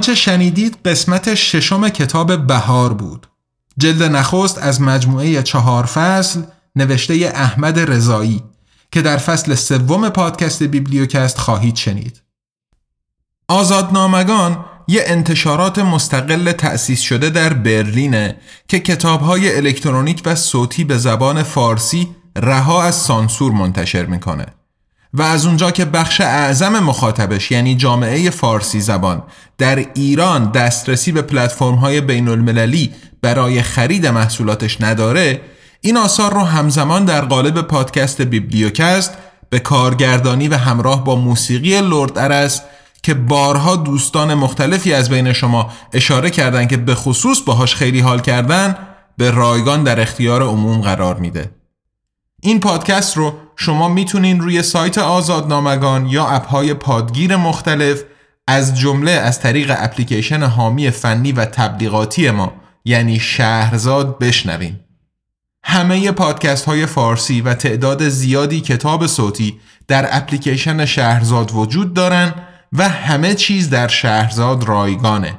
آنچه 0.02 0.14
شنیدید 0.14 0.78
قسمت 0.84 1.34
ششم 1.34 1.88
کتاب 1.88 2.46
بهار 2.46 2.92
بود. 2.92 3.26
جلد 3.78 4.02
نخست 4.02 4.58
از 4.58 4.80
مجموعه 4.80 5.42
چهار 5.42 5.86
فصل 5.86 6.42
نوشته 6.76 7.32
احمد 7.34 7.78
رضایی 7.78 8.42
که 8.92 9.02
در 9.02 9.16
فصل 9.16 9.54
سوم 9.54 10.08
پادکست 10.08 10.62
بیبلیوکست 10.62 11.38
خواهید 11.38 11.76
شنید. 11.76 12.22
آزادنامگان 13.48 14.64
یه 14.88 15.02
انتشارات 15.06 15.78
مستقل 15.78 16.52
تأسیس 16.52 17.00
شده 17.00 17.30
در 17.30 17.52
برلینه 17.52 18.36
که 18.68 18.80
کتابهای 18.80 19.56
الکترونیک 19.56 20.22
و 20.24 20.34
صوتی 20.34 20.84
به 20.84 20.98
زبان 20.98 21.42
فارسی 21.42 22.08
رها 22.36 22.82
از 22.82 22.94
سانسور 22.94 23.52
منتشر 23.52 24.06
می‌کنه. 24.06 24.46
و 25.14 25.22
از 25.22 25.46
اونجا 25.46 25.70
که 25.70 25.84
بخش 25.84 26.20
اعظم 26.20 26.78
مخاطبش 26.78 27.50
یعنی 27.50 27.74
جامعه 27.74 28.30
فارسی 28.30 28.80
زبان 28.80 29.22
در 29.58 29.86
ایران 29.94 30.50
دسترسی 30.50 31.12
به 31.12 31.22
پلتفرم 31.22 31.74
های 31.74 32.00
بین 32.00 32.28
المللی 32.28 32.92
برای 33.22 33.62
خرید 33.62 34.06
محصولاتش 34.06 34.80
نداره 34.80 35.40
این 35.80 35.96
آثار 35.96 36.34
رو 36.34 36.40
همزمان 36.40 37.04
در 37.04 37.20
قالب 37.20 37.60
پادکست 37.60 38.22
بیبلیوکست 38.22 39.12
به 39.50 39.58
کارگردانی 39.58 40.48
و 40.48 40.56
همراه 40.56 41.04
با 41.04 41.16
موسیقی 41.16 41.80
لرد 41.80 42.18
ارس 42.18 42.62
که 43.02 43.14
بارها 43.14 43.76
دوستان 43.76 44.34
مختلفی 44.34 44.92
از 44.92 45.10
بین 45.10 45.32
شما 45.32 45.70
اشاره 45.92 46.30
کردن 46.30 46.66
که 46.66 46.76
به 46.76 46.94
خصوص 46.94 47.40
باهاش 47.40 47.74
خیلی 47.74 48.00
حال 48.00 48.20
کردن 48.20 48.76
به 49.16 49.30
رایگان 49.30 49.84
در 49.84 50.00
اختیار 50.00 50.42
عموم 50.42 50.80
قرار 50.80 51.16
میده. 51.16 51.50
این 52.44 52.60
پادکست 52.60 53.16
رو 53.16 53.34
شما 53.56 53.88
می‌تونین 53.88 54.40
روی 54.40 54.62
سایت 54.62 54.98
آزادنامگان 54.98 56.06
یا 56.06 56.26
اپهای 56.28 56.74
پادگیر 56.74 57.36
مختلف 57.36 58.02
از 58.46 58.78
جمله 58.78 59.10
از 59.10 59.40
طریق 59.40 59.76
اپلیکیشن 59.78 60.42
حامی 60.42 60.90
فنی 60.90 61.32
و 61.32 61.44
تبلیغاتی 61.44 62.30
ما 62.30 62.52
یعنی 62.84 63.20
شهرزاد 63.20 64.18
بشنوین. 64.18 64.80
همه 65.64 66.12
پادکست 66.12 66.64
های 66.64 66.86
فارسی 66.86 67.40
و 67.40 67.54
تعداد 67.54 68.08
زیادی 68.08 68.60
کتاب 68.60 69.06
صوتی 69.06 69.60
در 69.88 70.08
اپلیکیشن 70.16 70.84
شهرزاد 70.84 71.50
وجود 71.54 71.94
دارن 71.94 72.34
و 72.72 72.88
همه 72.88 73.34
چیز 73.34 73.70
در 73.70 73.88
شهرزاد 73.88 74.64
رایگانه. 74.64 75.38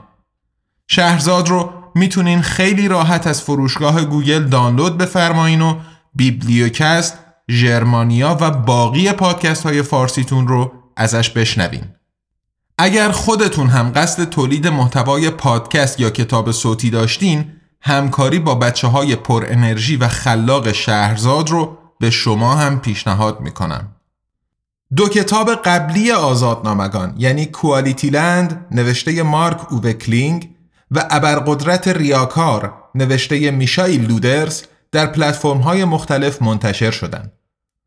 شهرزاد 0.88 1.50
رو 1.50 1.74
می‌تونین 1.96 2.42
خیلی 2.42 2.88
راحت 2.88 3.28
از 3.28 3.42
فروشگاه 3.42 4.06
گوگل 4.06 4.44
دانلود 4.44 4.98
بفرمایین 4.98 5.62
و 5.62 5.76
بیبلیوکست 6.16 7.18
ژرمانیا 7.52 8.38
و 8.42 8.52
باقی 8.52 9.12
پادکست 9.12 9.64
های 9.64 9.82
فارسیتون 9.82 10.48
رو 10.48 10.72
ازش 10.96 11.30
بشنوین. 11.30 11.84
اگر 12.78 13.12
خودتون 13.12 13.68
هم 13.68 13.92
قصد 13.96 14.30
تولید 14.30 14.68
محتوای 14.68 15.30
پادکست 15.30 16.00
یا 16.00 16.10
کتاب 16.10 16.52
صوتی 16.52 16.90
داشتین 16.90 17.52
همکاری 17.82 18.40
با 18.40 18.56
بچه 18.56 18.88
های 18.88 19.16
پر 19.16 19.46
انرژی 19.48 19.96
و 19.96 20.08
خلاق 20.08 20.72
شهرزاد 20.72 21.50
رو 21.50 21.78
به 22.00 22.10
شما 22.10 22.56
هم 22.56 22.80
پیشنهاد 22.80 23.42
می‌کنم. 23.42 23.96
دو 24.96 25.10
کتاب 25.10 25.56
قبلی 25.56 26.12
آزادنامگان 26.12 27.16
یعنی 27.18 27.46
QualityLand 27.46 28.66
نوشته 28.72 29.24
مارک 29.24 29.74
اووه 29.74 29.99
کلینگ 29.99 30.50
و 30.92 31.08
ابرقدرت 31.10 31.88
ریاکار 31.88 32.74
نوشته 32.96 33.52
میشایل 33.52 34.06
لودرز 34.06 34.64
در 34.94 35.06
پلتفرم 35.06 35.58
های 35.58 35.86
مختلف 35.86 36.42
منتشر 36.42 36.92
شدند. 36.92 37.32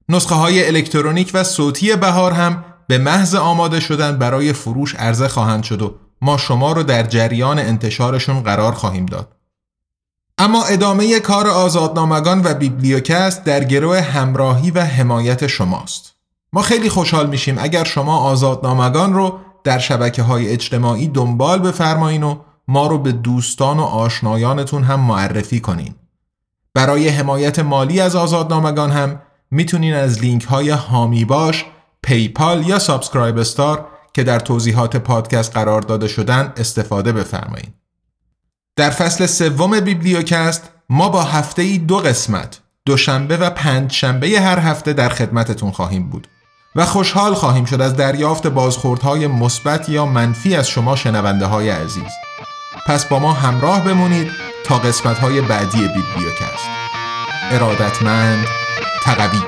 نسخه 0.09 0.34
های 0.34 0.66
الکترونیک 0.66 1.30
و 1.34 1.44
صوتی 1.44 1.96
بهار 1.96 2.32
هم 2.32 2.64
به 2.88 2.98
محض 2.98 3.34
آماده 3.34 3.80
شدن 3.80 4.18
برای 4.18 4.52
فروش 4.52 4.94
عرضه 4.94 5.28
خواهند 5.28 5.62
شد 5.62 5.82
و 5.82 5.94
ما 6.22 6.36
شما 6.36 6.72
رو 6.72 6.82
در 6.82 7.02
جریان 7.02 7.59
انتشارشون 7.59 8.42
قرار 8.42 8.72
خواهیم 8.72 9.07
داد. 9.07 9.32
اما 10.38 10.64
ادامه 10.64 11.20
کار 11.20 11.46
آزادنامگان 11.46 12.42
و 12.44 12.54
بیبلیوکست 12.54 13.44
در 13.44 13.64
گروه 13.64 14.00
همراهی 14.00 14.70
و 14.70 14.80
حمایت 14.80 15.46
شماست 15.46 16.14
ما 16.52 16.62
خیلی 16.62 16.88
خوشحال 16.88 17.28
میشیم 17.28 17.57
اگر 17.59 17.84
شما 17.84 18.18
آزادنامگان 18.18 19.14
رو 19.14 19.38
در 19.64 19.78
شبکه 19.78 20.22
های 20.22 20.48
اجتماعی 20.48 21.09
دنبال 21.09 21.59
بفرمایین 21.59 22.22
و 22.22 22.38
ما 22.68 22.86
رو 22.86 22.98
به 22.98 23.12
دوستان 23.12 23.78
و 23.78 23.82
آشنایانتون 23.82 24.82
هم 24.82 25.00
معرفی 25.00 25.61
کنین 25.61 25.94
برای 26.77 27.09
حمایت 27.09 27.59
مالی 27.59 28.01
از 28.01 28.16
آزادنامگان 28.16 28.91
هم 28.91 29.22
می‌تونین 29.51 29.95
از 29.95 30.20
لینک 30.20 30.45
های 30.45 30.70
حامی 30.70 31.24
باش، 31.24 31.64
PayPal 32.03 32.66
یا 32.66 32.79
SubscribeStar 32.78 33.87
که 34.12 34.24
در 34.24 34.41
توضیحات 34.41 34.97
پادکست 34.97 35.55
قرار 35.55 35.81
داده 35.81 36.09
شدن 36.09 36.53
استفاده 36.57 37.12
بفرمایید. 37.12 37.74
در 38.77 38.91
فصل 38.91 39.27
سوم 39.27 39.81
بیبلیوکست 39.81 40.70
ما 40.91 41.09
با 41.09 41.22
هفته 41.22 41.62
ای 41.62 41.79
دو 41.79 41.97
قسمت 41.97 42.61
دوشنبه 42.87 43.37
و 43.37 43.51
پنج 43.51 43.93
شنبه 43.93 44.41
هر 44.41 44.59
هفته 44.59 44.93
در 44.93 45.09
خدمتتون 45.09 45.70
خواهیم 45.70 46.11
بود 46.11 46.29
و 46.74 46.85
خوشحال 46.85 47.35
خواهیم 47.35 47.64
شد 47.64 47.81
از 47.81 47.97
دریافت 47.97 48.47
بازخوردهای 48.47 49.27
مثبت 49.27 49.89
یا 49.89 50.07
منفی 50.07 50.57
از 50.57 50.68
شما 50.68 50.97
شنونده 50.97 51.47
های 51.47 51.68
عزیز 51.68 52.12
پس 52.87 53.05
با 53.05 53.18
ما 53.18 53.33
همراه 53.33 53.85
بمونید 53.85 54.55
تا 54.67 54.79
قسمت 54.79 55.19
های 55.19 55.41
بعدی 55.41 55.79
بیبلیوکست. 55.79 56.69
ارادتمند 57.51 58.47
تقوی. 59.03 59.39